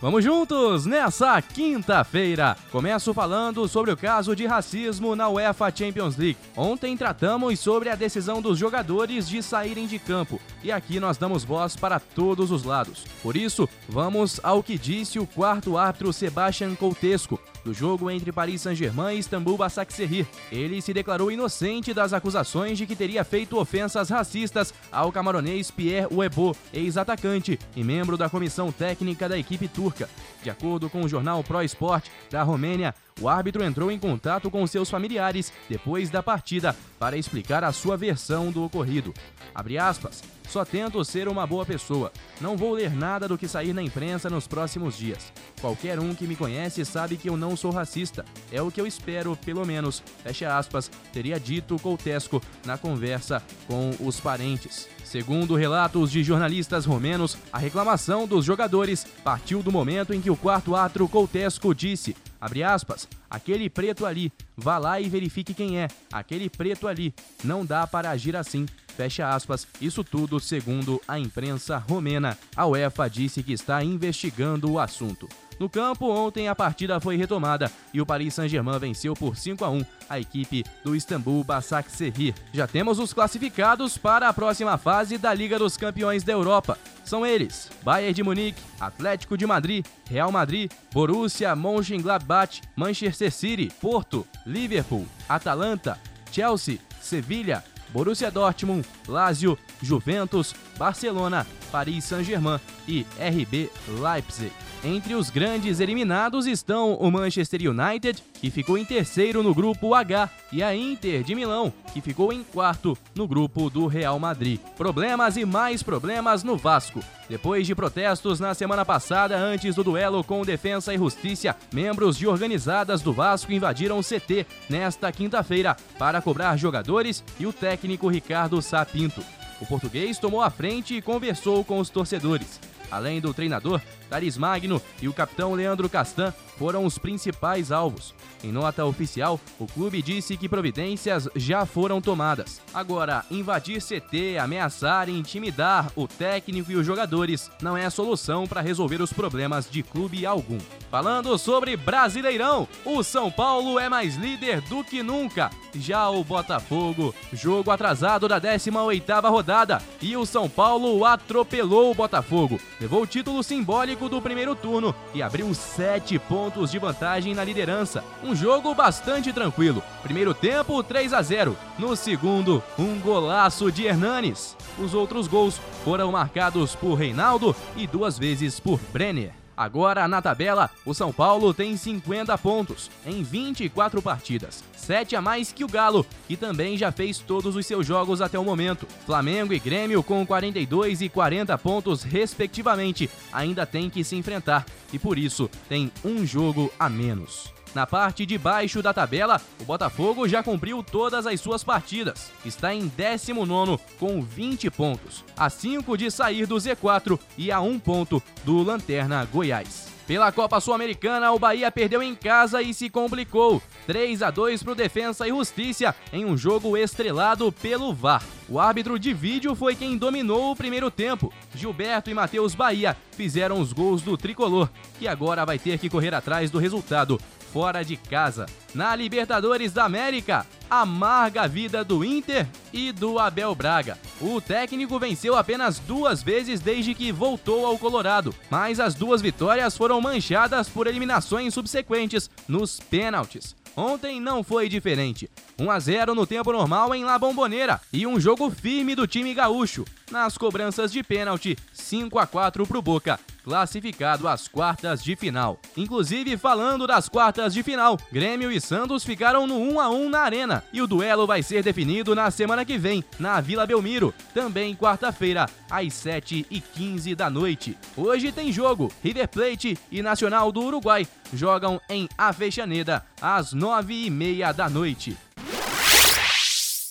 Vamos 0.00 0.22
juntos 0.22 0.86
nessa 0.86 1.42
quinta-feira. 1.42 2.56
Começo 2.70 3.12
falando 3.12 3.66
sobre 3.66 3.90
o 3.90 3.96
caso 3.96 4.36
de 4.36 4.46
racismo 4.46 5.16
na 5.16 5.28
UEFA 5.28 5.74
Champions 5.74 6.16
League. 6.16 6.38
Ontem 6.56 6.96
tratamos 6.96 7.58
sobre 7.58 7.88
a 7.90 7.96
decisão 7.96 8.40
dos 8.40 8.56
jogadores 8.56 9.28
de 9.28 9.42
saírem 9.42 9.88
de 9.88 9.98
campo 9.98 10.40
e 10.62 10.70
aqui 10.70 11.00
nós 11.00 11.18
damos 11.18 11.42
voz 11.42 11.74
para 11.74 11.98
todos 11.98 12.52
os 12.52 12.62
lados. 12.62 13.04
Por 13.20 13.36
isso, 13.36 13.68
vamos 13.88 14.38
ao 14.44 14.62
que 14.62 14.78
disse 14.78 15.18
o 15.18 15.26
quarto 15.26 15.76
árbitro 15.76 16.12
Sebastian 16.12 16.76
Coutesco 16.76 17.40
do 17.64 17.74
jogo 17.74 18.10
entre 18.10 18.32
Paris 18.32 18.62
Saint-Germain 18.62 19.14
e 19.14 19.18
Istambul 19.18 19.56
Basaksehir. 19.56 20.26
Ele 20.50 20.80
se 20.80 20.92
declarou 20.92 21.30
inocente 21.30 21.92
das 21.92 22.12
acusações 22.12 22.78
de 22.78 22.86
que 22.86 22.96
teria 22.96 23.24
feito 23.24 23.58
ofensas 23.58 24.08
racistas 24.08 24.72
ao 24.90 25.12
camaronês 25.12 25.70
Pierre 25.70 26.08
Uebo, 26.10 26.56
ex-atacante 26.72 27.58
e 27.76 27.84
membro 27.84 28.16
da 28.16 28.28
comissão 28.28 28.72
técnica 28.72 29.28
da 29.28 29.38
equipe 29.38 29.68
turca. 29.68 30.08
De 30.42 30.50
acordo 30.50 30.88
com 30.88 31.02
o 31.02 31.08
jornal 31.08 31.42
Pro 31.42 31.62
Sport 31.62 32.06
da 32.30 32.42
Romênia, 32.42 32.94
o 33.20 33.28
árbitro 33.28 33.64
entrou 33.64 33.90
em 33.90 33.98
contato 33.98 34.50
com 34.50 34.66
seus 34.66 34.88
familiares 34.88 35.52
depois 35.68 36.10
da 36.10 36.22
partida 36.22 36.74
para 36.98 37.16
explicar 37.16 37.64
a 37.64 37.72
sua 37.72 37.96
versão 37.96 38.50
do 38.50 38.64
ocorrido. 38.64 39.12
Abre 39.54 39.78
aspas. 39.78 40.22
Só 40.48 40.64
tento 40.64 41.04
ser 41.04 41.28
uma 41.28 41.46
boa 41.46 41.66
pessoa. 41.66 42.10
Não 42.40 42.56
vou 42.56 42.72
ler 42.72 42.90
nada 42.90 43.28
do 43.28 43.36
que 43.36 43.46
sair 43.46 43.74
na 43.74 43.82
imprensa 43.82 44.30
nos 44.30 44.46
próximos 44.46 44.96
dias. 44.96 45.30
Qualquer 45.60 46.00
um 46.00 46.14
que 46.14 46.26
me 46.26 46.34
conhece 46.34 46.84
sabe 46.86 47.18
que 47.18 47.28
eu 47.28 47.36
não 47.36 47.54
sou 47.54 47.70
racista. 47.70 48.24
É 48.50 48.62
o 48.62 48.70
que 48.70 48.80
eu 48.80 48.86
espero, 48.86 49.36
pelo 49.36 49.66
menos, 49.66 50.02
fecha 50.22 50.56
aspas, 50.56 50.90
teria 51.12 51.38
dito 51.38 51.78
Coutesco 51.78 52.40
na 52.64 52.78
conversa 52.78 53.42
com 53.66 53.90
os 54.00 54.18
parentes. 54.20 54.88
Segundo 55.08 55.54
relatos 55.54 56.10
de 56.10 56.22
jornalistas 56.22 56.84
romenos, 56.84 57.38
a 57.50 57.56
reclamação 57.56 58.26
dos 58.26 58.44
jogadores 58.44 59.06
partiu 59.24 59.62
do 59.62 59.72
momento 59.72 60.12
em 60.12 60.20
que 60.20 60.28
o 60.28 60.36
quarto 60.36 60.76
árbitro 60.76 61.08
Coutesco 61.08 61.74
disse 61.74 62.14
aspas. 62.38 63.08
Aquele 63.30 63.70
preto 63.70 64.04
ali, 64.04 64.30
vá 64.54 64.76
lá 64.76 65.00
e 65.00 65.08
verifique 65.08 65.54
quem 65.54 65.78
é. 65.78 65.88
Aquele 66.12 66.50
preto 66.50 66.86
ali. 66.86 67.14
Não 67.42 67.64
dá 67.64 67.86
para 67.86 68.10
agir 68.10 68.36
assim. 68.36 68.66
Fecha 68.98 69.30
aspas. 69.30 69.66
Isso 69.80 70.04
tudo 70.04 70.38
segundo 70.38 71.00
a 71.08 71.18
imprensa 71.18 71.78
romena. 71.78 72.36
A 72.54 72.66
UEFA 72.66 73.08
disse 73.08 73.42
que 73.42 73.54
está 73.54 73.82
investigando 73.82 74.70
o 74.70 74.78
assunto. 74.78 75.26
No 75.58 75.68
campo, 75.68 76.06
ontem 76.08 76.48
a 76.48 76.54
partida 76.54 77.00
foi 77.00 77.16
retomada 77.16 77.70
e 77.92 78.00
o 78.00 78.06
Paris 78.06 78.34
Saint-Germain 78.34 78.78
venceu 78.78 79.14
por 79.14 79.36
5 79.36 79.64
a 79.64 79.70
1 79.70 79.84
a 80.08 80.20
equipe 80.20 80.64
do 80.84 80.94
Istambul 80.94 81.42
Basaksehir. 81.42 82.34
Já 82.52 82.66
temos 82.66 82.98
os 82.98 83.12
classificados 83.12 83.98
para 83.98 84.28
a 84.28 84.32
próxima 84.32 84.78
fase 84.78 85.18
da 85.18 85.34
Liga 85.34 85.58
dos 85.58 85.76
Campeões 85.76 86.22
da 86.22 86.32
Europa. 86.32 86.78
São 87.04 87.26
eles: 87.26 87.70
Bayern 87.82 88.14
de 88.14 88.22
Munique, 88.22 88.62
Atlético 88.78 89.36
de 89.36 89.46
Madrid, 89.46 89.84
Real 90.08 90.30
Madrid, 90.30 90.70
Borussia 90.92 91.56
Mönchengladbach, 91.56 92.60
Manchester 92.76 93.32
City, 93.32 93.72
Porto, 93.80 94.26
Liverpool, 94.46 95.06
Atalanta, 95.28 95.98
Chelsea, 96.30 96.78
Sevilha, 97.00 97.64
Borussia 97.92 98.30
Dortmund, 98.30 98.84
Lazio, 99.06 99.58
Juventus, 99.82 100.54
Barcelona, 100.78 101.46
Paris 101.70 102.04
Saint-Germain 102.04 102.60
e 102.86 103.06
RB 103.18 103.70
Leipzig. 104.00 104.52
Entre 104.84 105.14
os 105.14 105.28
grandes 105.28 105.80
eliminados 105.80 106.46
estão 106.46 106.94
o 106.94 107.10
Manchester 107.10 107.60
United, 107.68 108.22
que 108.40 108.50
ficou 108.50 108.78
em 108.78 108.84
terceiro 108.84 109.42
no 109.42 109.54
grupo 109.54 109.94
H, 109.94 110.30
e 110.50 110.62
a 110.62 110.74
Inter 110.74 111.22
de 111.22 111.34
Milão, 111.34 111.72
que 111.92 112.00
ficou 112.00 112.32
em 112.32 112.42
quarto 112.42 112.96
no 113.14 113.26
grupo 113.26 113.68
do 113.68 113.86
Real 113.86 114.18
Madrid. 114.18 114.60
Problemas 114.76 115.36
e 115.36 115.44
mais 115.44 115.82
problemas 115.82 116.42
no 116.42 116.56
Vasco. 116.56 117.00
Depois 117.28 117.66
de 117.66 117.74
protestos 117.74 118.40
na 118.40 118.54
semana 118.54 118.84
passada, 118.84 119.36
antes 119.36 119.74
do 119.74 119.84
duelo 119.84 120.24
com 120.24 120.42
Defensa 120.42 120.94
e 120.94 120.98
Justiça, 120.98 121.54
membros 121.72 122.16
de 122.16 122.26
organizadas 122.26 123.02
do 123.02 123.12
Vasco 123.12 123.52
invadiram 123.52 123.98
o 123.98 124.02
CT 124.02 124.46
nesta 124.70 125.12
quinta-feira 125.12 125.76
para 125.98 126.22
cobrar 126.22 126.56
jogadores 126.56 127.22
e 127.38 127.46
o 127.46 127.52
técnico 127.52 128.08
Ricardo 128.08 128.62
Sapinto. 128.62 129.22
O 129.60 129.66
português 129.66 130.18
tomou 130.18 130.40
a 130.40 130.50
frente 130.50 130.94
e 130.94 131.02
conversou 131.02 131.64
com 131.64 131.78
os 131.80 131.90
torcedores. 131.90 132.60
Além 132.90 133.20
do 133.20 133.34
treinador, 133.34 133.80
Taris 134.08 134.38
Magno 134.38 134.80
e 135.02 135.08
o 135.08 135.12
capitão 135.12 135.52
Leandro 135.52 135.88
Castan 135.88 136.32
foram 136.58 136.84
os 136.84 136.98
principais 136.98 137.70
alvos. 137.70 138.12
Em 138.42 138.52
nota 138.52 138.84
oficial, 138.84 139.40
o 139.58 139.66
clube 139.66 140.02
disse 140.02 140.36
que 140.36 140.48
providências 140.48 141.28
já 141.34 141.64
foram 141.64 142.00
tomadas. 142.00 142.60
Agora, 142.74 143.24
invadir 143.30 143.80
CT, 143.80 144.38
ameaçar 144.38 145.08
e 145.08 145.18
intimidar 145.18 145.90
o 145.94 146.06
técnico 146.06 146.72
e 146.72 146.76
os 146.76 146.86
jogadores 146.86 147.50
não 147.62 147.76
é 147.76 147.88
solução 147.90 148.46
para 148.46 148.60
resolver 148.60 149.00
os 149.00 149.12
problemas 149.12 149.70
de 149.70 149.82
clube 149.82 150.26
algum. 150.26 150.58
Falando 150.90 151.36
sobre 151.38 151.76
Brasileirão, 151.76 152.66
o 152.84 153.02
São 153.02 153.30
Paulo 153.30 153.78
é 153.78 153.88
mais 153.88 154.16
líder 154.16 154.60
do 154.62 154.82
que 154.82 155.02
nunca. 155.02 155.50
Já 155.74 156.08
o 156.08 156.24
Botafogo, 156.24 157.14
jogo 157.32 157.70
atrasado 157.70 158.26
da 158.26 158.40
18ª 158.40 159.28
rodada, 159.30 159.82
e 160.00 160.16
o 160.16 160.24
São 160.24 160.48
Paulo 160.48 161.04
atropelou 161.04 161.90
o 161.90 161.94
Botafogo. 161.94 162.58
Levou 162.80 163.02
o 163.02 163.06
título 163.06 163.42
simbólico 163.42 164.08
do 164.08 164.22
primeiro 164.22 164.54
turno 164.54 164.94
e 165.14 165.22
abriu 165.22 165.52
sete 165.54 166.18
pontos 166.18 166.47
de 166.50 166.78
vantagem 166.78 167.34
na 167.34 167.44
liderança. 167.44 168.02
Um 168.22 168.34
jogo 168.34 168.74
bastante 168.74 169.32
tranquilo. 169.32 169.82
Primeiro 170.02 170.34
tempo, 170.34 170.82
3 170.82 171.12
a 171.12 171.22
0. 171.22 171.56
No 171.78 171.94
segundo, 171.94 172.62
um 172.78 172.98
golaço 172.98 173.70
de 173.70 173.86
Hernanes. 173.86 174.56
Os 174.78 174.94
outros 174.94 175.28
gols 175.28 175.60
foram 175.84 176.10
marcados 176.10 176.74
por 176.74 176.94
Reinaldo 176.94 177.54
e 177.76 177.86
duas 177.86 178.18
vezes 178.18 178.58
por 178.58 178.80
Brenner. 178.92 179.37
Agora, 179.58 180.06
na 180.06 180.22
tabela, 180.22 180.70
o 180.86 180.94
São 180.94 181.12
Paulo 181.12 181.52
tem 181.52 181.76
50 181.76 182.38
pontos 182.38 182.88
em 183.04 183.24
24 183.24 184.00
partidas, 184.00 184.62
7 184.76 185.16
a 185.16 185.20
mais 185.20 185.50
que 185.50 185.64
o 185.64 185.68
Galo, 185.68 186.06
que 186.28 186.36
também 186.36 186.78
já 186.78 186.92
fez 186.92 187.18
todos 187.18 187.56
os 187.56 187.66
seus 187.66 187.84
jogos 187.84 188.22
até 188.22 188.38
o 188.38 188.44
momento. 188.44 188.86
Flamengo 189.04 189.52
e 189.52 189.58
Grêmio, 189.58 190.00
com 190.00 190.24
42 190.24 191.02
e 191.02 191.08
40 191.08 191.58
pontos, 191.58 192.04
respectivamente, 192.04 193.10
ainda 193.32 193.66
tem 193.66 193.90
que 193.90 194.04
se 194.04 194.14
enfrentar 194.14 194.64
e 194.92 194.98
por 194.98 195.18
isso 195.18 195.50
tem 195.68 195.90
um 196.04 196.24
jogo 196.24 196.70
a 196.78 196.88
menos. 196.88 197.57
Na 197.74 197.86
parte 197.86 198.24
de 198.24 198.38
baixo 198.38 198.82
da 198.82 198.94
tabela, 198.94 199.40
o 199.60 199.64
Botafogo 199.64 200.26
já 200.26 200.42
cumpriu 200.42 200.82
todas 200.82 201.26
as 201.26 201.40
suas 201.40 201.62
partidas. 201.62 202.30
Está 202.44 202.74
em 202.74 202.88
19 202.88 203.78
com 203.98 204.22
20 204.22 204.70
pontos, 204.70 205.24
a 205.36 205.50
5 205.50 205.96
de 205.96 206.10
sair 206.10 206.46
do 206.46 206.56
Z4 206.56 207.18
e 207.36 207.52
a 207.52 207.60
1 207.60 207.78
ponto 207.78 208.22
do 208.44 208.62
Lanterna 208.62 209.24
Goiás. 209.24 209.88
Pela 210.08 210.32
Copa 210.32 210.58
Sul-Americana, 210.58 211.30
o 211.32 211.38
Bahia 211.38 211.70
perdeu 211.70 212.02
em 212.02 212.14
casa 212.14 212.62
e 212.62 212.72
se 212.72 212.88
complicou. 212.88 213.60
3 213.86 214.22
a 214.22 214.30
2 214.30 214.62
para 214.62 214.72
o 214.72 214.74
Defensa 214.74 215.28
e 215.28 215.30
Justiça 215.30 215.94
em 216.10 216.24
um 216.24 216.34
jogo 216.34 216.78
estrelado 216.78 217.52
pelo 217.52 217.92
VAR. 217.92 218.24
O 218.48 218.58
árbitro 218.58 218.98
de 218.98 219.12
vídeo 219.12 219.54
foi 219.54 219.74
quem 219.74 219.98
dominou 219.98 220.50
o 220.50 220.56
primeiro 220.56 220.90
tempo. 220.90 221.30
Gilberto 221.54 222.08
e 222.08 222.14
Matheus 222.14 222.54
Bahia 222.54 222.96
fizeram 223.12 223.60
os 223.60 223.74
gols 223.74 224.00
do 224.00 224.16
tricolor, 224.16 224.70
que 224.98 225.06
agora 225.06 225.44
vai 225.44 225.58
ter 225.58 225.78
que 225.78 225.90
correr 225.90 226.14
atrás 226.14 226.50
do 226.50 226.58
resultado 226.58 227.20
fora 227.52 227.82
de 227.82 227.96
casa. 227.96 228.46
Na 228.74 228.94
Libertadores 228.94 229.72
da 229.72 229.84
América, 229.84 230.46
amarga 230.70 231.42
a 231.42 231.46
vida 231.46 231.82
do 231.82 232.04
Inter 232.04 232.46
e 232.72 232.92
do 232.92 233.18
Abel 233.18 233.54
Braga. 233.54 233.98
O 234.20 234.40
técnico 234.40 234.98
venceu 234.98 235.36
apenas 235.36 235.78
duas 235.78 236.22
vezes 236.22 236.60
desde 236.60 236.94
que 236.94 237.10
voltou 237.10 237.64
ao 237.64 237.78
Colorado, 237.78 238.34
mas 238.50 238.78
as 238.78 238.94
duas 238.94 239.22
vitórias 239.22 239.76
foram 239.76 240.00
manchadas 240.00 240.68
por 240.68 240.86
eliminações 240.86 241.54
subsequentes 241.54 242.30
nos 242.46 242.78
pênaltis. 242.78 243.56
Ontem 243.76 244.20
não 244.20 244.42
foi 244.42 244.68
diferente. 244.68 245.30
1 245.58 245.70
a 245.70 245.78
0 245.78 246.14
no 246.14 246.26
tempo 246.26 246.52
normal 246.52 246.94
em 246.94 247.04
La 247.04 247.18
Bombonera 247.18 247.80
e 247.92 248.06
um 248.06 248.18
jogo 248.18 248.50
firme 248.50 248.94
do 248.94 249.06
time 249.06 249.32
gaúcho. 249.32 249.84
Nas 250.10 250.36
cobranças 250.36 250.90
de 250.90 251.02
pênalti, 251.02 251.56
5 251.72 252.18
a 252.18 252.26
4 252.26 252.66
pro 252.66 252.82
Boca 252.82 253.20
classificado 253.48 254.28
às 254.28 254.46
quartas 254.46 255.02
de 255.02 255.16
final. 255.16 255.58
Inclusive, 255.74 256.36
falando 256.36 256.86
das 256.86 257.08
quartas 257.08 257.54
de 257.54 257.62
final, 257.62 257.98
Grêmio 258.12 258.52
e 258.52 258.60
Santos 258.60 259.04
ficaram 259.04 259.46
no 259.46 259.56
1 259.56 259.80
a 259.80 259.88
1 259.88 260.10
na 260.10 260.20
Arena 260.20 260.62
e 260.70 260.82
o 260.82 260.86
duelo 260.86 261.26
vai 261.26 261.42
ser 261.42 261.62
definido 261.62 262.14
na 262.14 262.30
semana 262.30 262.62
que 262.62 262.76
vem, 262.76 263.02
na 263.18 263.40
Vila 263.40 263.66
Belmiro, 263.66 264.12
também 264.34 264.76
quarta-feira, 264.76 265.48
às 265.70 265.86
7h15 265.94 267.14
da 267.14 267.30
noite. 267.30 267.74
Hoje 267.96 268.30
tem 268.30 268.52
jogo, 268.52 268.92
River 269.02 269.28
Plate 269.28 269.78
e 269.90 270.02
Nacional 270.02 270.52
do 270.52 270.60
Uruguai 270.60 271.08
jogam 271.32 271.80
em 271.88 272.06
Avexaneda 272.18 273.02
às 273.18 273.54
9h30 273.54 274.52
da 274.52 274.68
noite. 274.68 275.16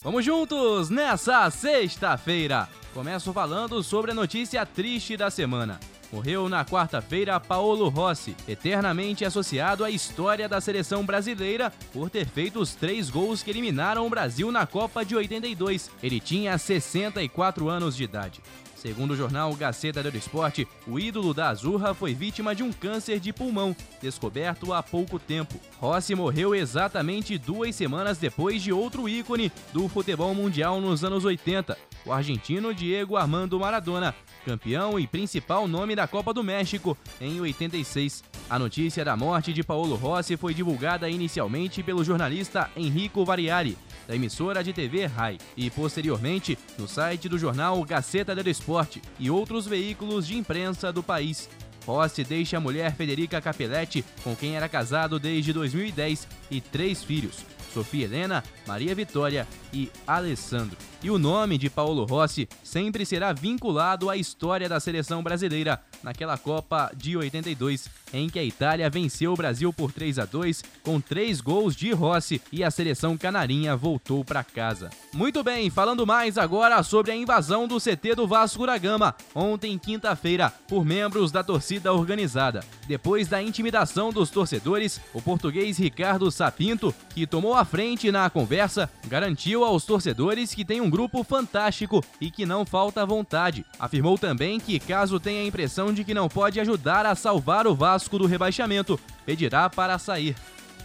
Vamos 0.03 0.25
juntos 0.25 0.89
nessa 0.89 1.51
sexta-feira. 1.51 2.67
Começo 2.95 3.31
falando 3.31 3.83
sobre 3.83 4.09
a 4.09 4.15
notícia 4.15 4.65
triste 4.65 5.15
da 5.15 5.29
semana. 5.29 5.79
Morreu 6.11 6.47
na 6.47 6.63
quarta-feira 6.63 7.39
Paulo 7.39 7.89
Rossi, 7.89 8.35
eternamente 8.47 9.25
associado 9.25 9.83
à 9.83 9.91
história 9.91 10.47
da 10.47 10.61
seleção 10.61 11.05
brasileira 11.05 11.71
por 11.91 12.09
ter 12.09 12.25
feito 12.25 12.59
os 12.59 12.75
três 12.75 13.09
gols 13.09 13.43
que 13.43 13.49
eliminaram 13.49 14.07
o 14.07 14.09
Brasil 14.09 14.51
na 14.51 14.65
Copa 14.65 15.03
de 15.03 15.15
82. 15.15 15.91
Ele 16.01 16.19
tinha 16.19 16.57
64 16.57 17.67
anos 17.67 17.95
de 17.95 18.03
idade. 18.03 18.41
Segundo 18.87 19.11
o 19.11 19.17
jornal 19.17 19.53
Gaceta 19.53 20.01
do 20.01 20.17
Esporte, 20.17 20.65
o 20.87 20.97
ídolo 20.97 21.33
da 21.33 21.49
Azurra 21.49 21.93
foi 21.93 22.13
vítima 22.13 22.55
de 22.55 22.63
um 22.63 22.71
câncer 22.71 23.19
de 23.19 23.33
pulmão, 23.33 23.75
descoberto 24.01 24.71
há 24.71 24.81
pouco 24.81 25.19
tempo. 25.19 25.59
Rossi 25.77 26.15
morreu 26.15 26.55
exatamente 26.55 27.37
duas 27.37 27.75
semanas 27.75 28.17
depois 28.17 28.61
de 28.61 28.71
outro 28.71 29.09
ícone 29.09 29.51
do 29.73 29.89
futebol 29.89 30.33
mundial 30.33 30.79
nos 30.79 31.03
anos 31.03 31.25
80, 31.25 31.77
o 32.05 32.13
argentino 32.13 32.73
Diego 32.73 33.17
Armando 33.17 33.59
Maradona, 33.59 34.15
campeão 34.45 34.97
e 34.97 35.05
principal 35.05 35.67
nome 35.67 35.93
da 35.93 36.07
Copa 36.07 36.33
do 36.33 36.41
México 36.41 36.97
em 37.19 37.41
86. 37.41 38.23
A 38.49 38.57
notícia 38.57 39.03
da 39.03 39.17
morte 39.17 39.51
de 39.51 39.63
Paulo 39.63 39.95
Rossi 39.95 40.37
foi 40.37 40.53
divulgada 40.53 41.09
inicialmente 41.09 41.83
pelo 41.83 42.05
jornalista 42.05 42.71
Enrico 42.77 43.25
Variari, 43.25 43.77
da 44.07 44.15
emissora 44.15 44.63
de 44.63 44.71
TV 44.71 45.05
RAI, 45.05 45.37
e 45.57 45.69
posteriormente 45.69 46.57
no 46.79 46.87
site 46.87 47.27
do 47.27 47.37
jornal 47.37 47.83
Gaceta 47.83 48.33
dello 48.33 48.49
Esporte 48.49 48.76
e 49.19 49.29
outros 49.29 49.65
veículos 49.65 50.27
de 50.27 50.37
imprensa 50.37 50.91
do 50.91 51.01
país. 51.01 51.49
Rossi 51.85 52.23
deixa 52.23 52.57
a 52.57 52.59
mulher 52.59 52.93
Federica 52.95 53.39
Capelletti, 53.39 54.03
com 54.23 54.35
quem 54.35 54.57
era 54.57 54.67
casado 54.67 55.17
desde 55.17 55.53
2010, 55.53 56.27
e 56.51 56.59
três 56.59 57.01
filhos, 57.01 57.45
Sofia 57.73 58.05
Helena, 58.05 58.43
Maria 58.65 58.93
Vitória 58.95 59.47
e 59.73 59.89
Alessandro. 60.05 60.77
E 61.03 61.11
o 61.11 61.19
nome 61.19 61.57
de 61.57 61.69
Paulo 61.69 62.05
Rossi 62.05 62.49
sempre 62.63 63.05
será 63.05 63.31
vinculado 63.31 64.09
à 64.09 64.17
história 64.17 64.67
da 64.67 64.79
seleção 64.79 65.21
brasileira 65.21 65.79
naquela 66.01 66.37
Copa 66.37 66.91
de 66.95 67.15
82, 67.15 67.89
em 68.13 68.29
que 68.29 68.39
a 68.39 68.43
Itália 68.43 68.89
venceu 68.89 69.33
o 69.33 69.35
Brasil 69.35 69.71
por 69.71 69.91
3 69.91 70.19
a 70.19 70.25
2 70.25 70.63
com 70.83 70.99
três 70.99 71.39
gols 71.39 71.75
de 71.75 71.91
Rossi 71.91 72.41
e 72.51 72.63
a 72.63 72.71
seleção 72.71 73.17
canarinha 73.17 73.75
voltou 73.75 74.23
para 74.23 74.43
casa. 74.43 74.89
Muito 75.13 75.43
bem, 75.43 75.69
falando 75.69 76.05
mais 76.05 76.37
agora 76.37 76.81
sobre 76.81 77.11
a 77.11 77.15
invasão 77.15 77.67
do 77.67 77.79
CT 77.79 78.15
do 78.15 78.27
Vasco 78.27 78.65
da 78.65 78.77
Gama, 78.77 79.15
ontem 79.35 79.77
quinta-feira, 79.77 80.51
por 80.67 80.83
membros 80.83 81.31
da 81.31 81.43
torcida 81.43 81.93
organizada. 81.93 82.63
Depois 82.87 83.27
da 83.27 83.41
intimidação 83.41 84.11
dos 84.11 84.29
torcedores, 84.29 84.99
o 85.13 85.21
português 85.21 85.77
Ricardo 85.77 86.31
Sapinto, 86.31 86.93
que 87.13 87.27
tomou 87.27 87.55
a 87.57 87.65
frente 87.65 88.11
na 88.11 88.29
conversa, 88.29 88.89
garantiu 89.07 89.63
aos 89.63 89.83
torcedores 89.83 90.53
que 90.53 90.63
tem 90.63 90.79
um 90.79 90.89
grupo 90.89 91.23
fantástico 91.23 92.03
e 92.21 92.29
que 92.29 92.45
não 92.45 92.65
falta 92.65 93.05
vontade. 93.05 93.65
Afirmou 93.79 94.17
também 94.17 94.59
que, 94.59 94.79
caso 94.79 95.19
tenha 95.19 95.41
a 95.41 95.45
impressão 95.45 95.93
de 95.93 96.03
que 96.03 96.13
não 96.13 96.29
pode 96.29 96.59
ajudar 96.59 97.05
a 97.05 97.15
salvar 97.15 97.67
o 97.67 97.75
Vasco 97.75 98.17
do 98.17 98.25
rebaixamento, 98.25 98.99
pedirá 99.25 99.69
para 99.69 99.97
sair. 99.97 100.35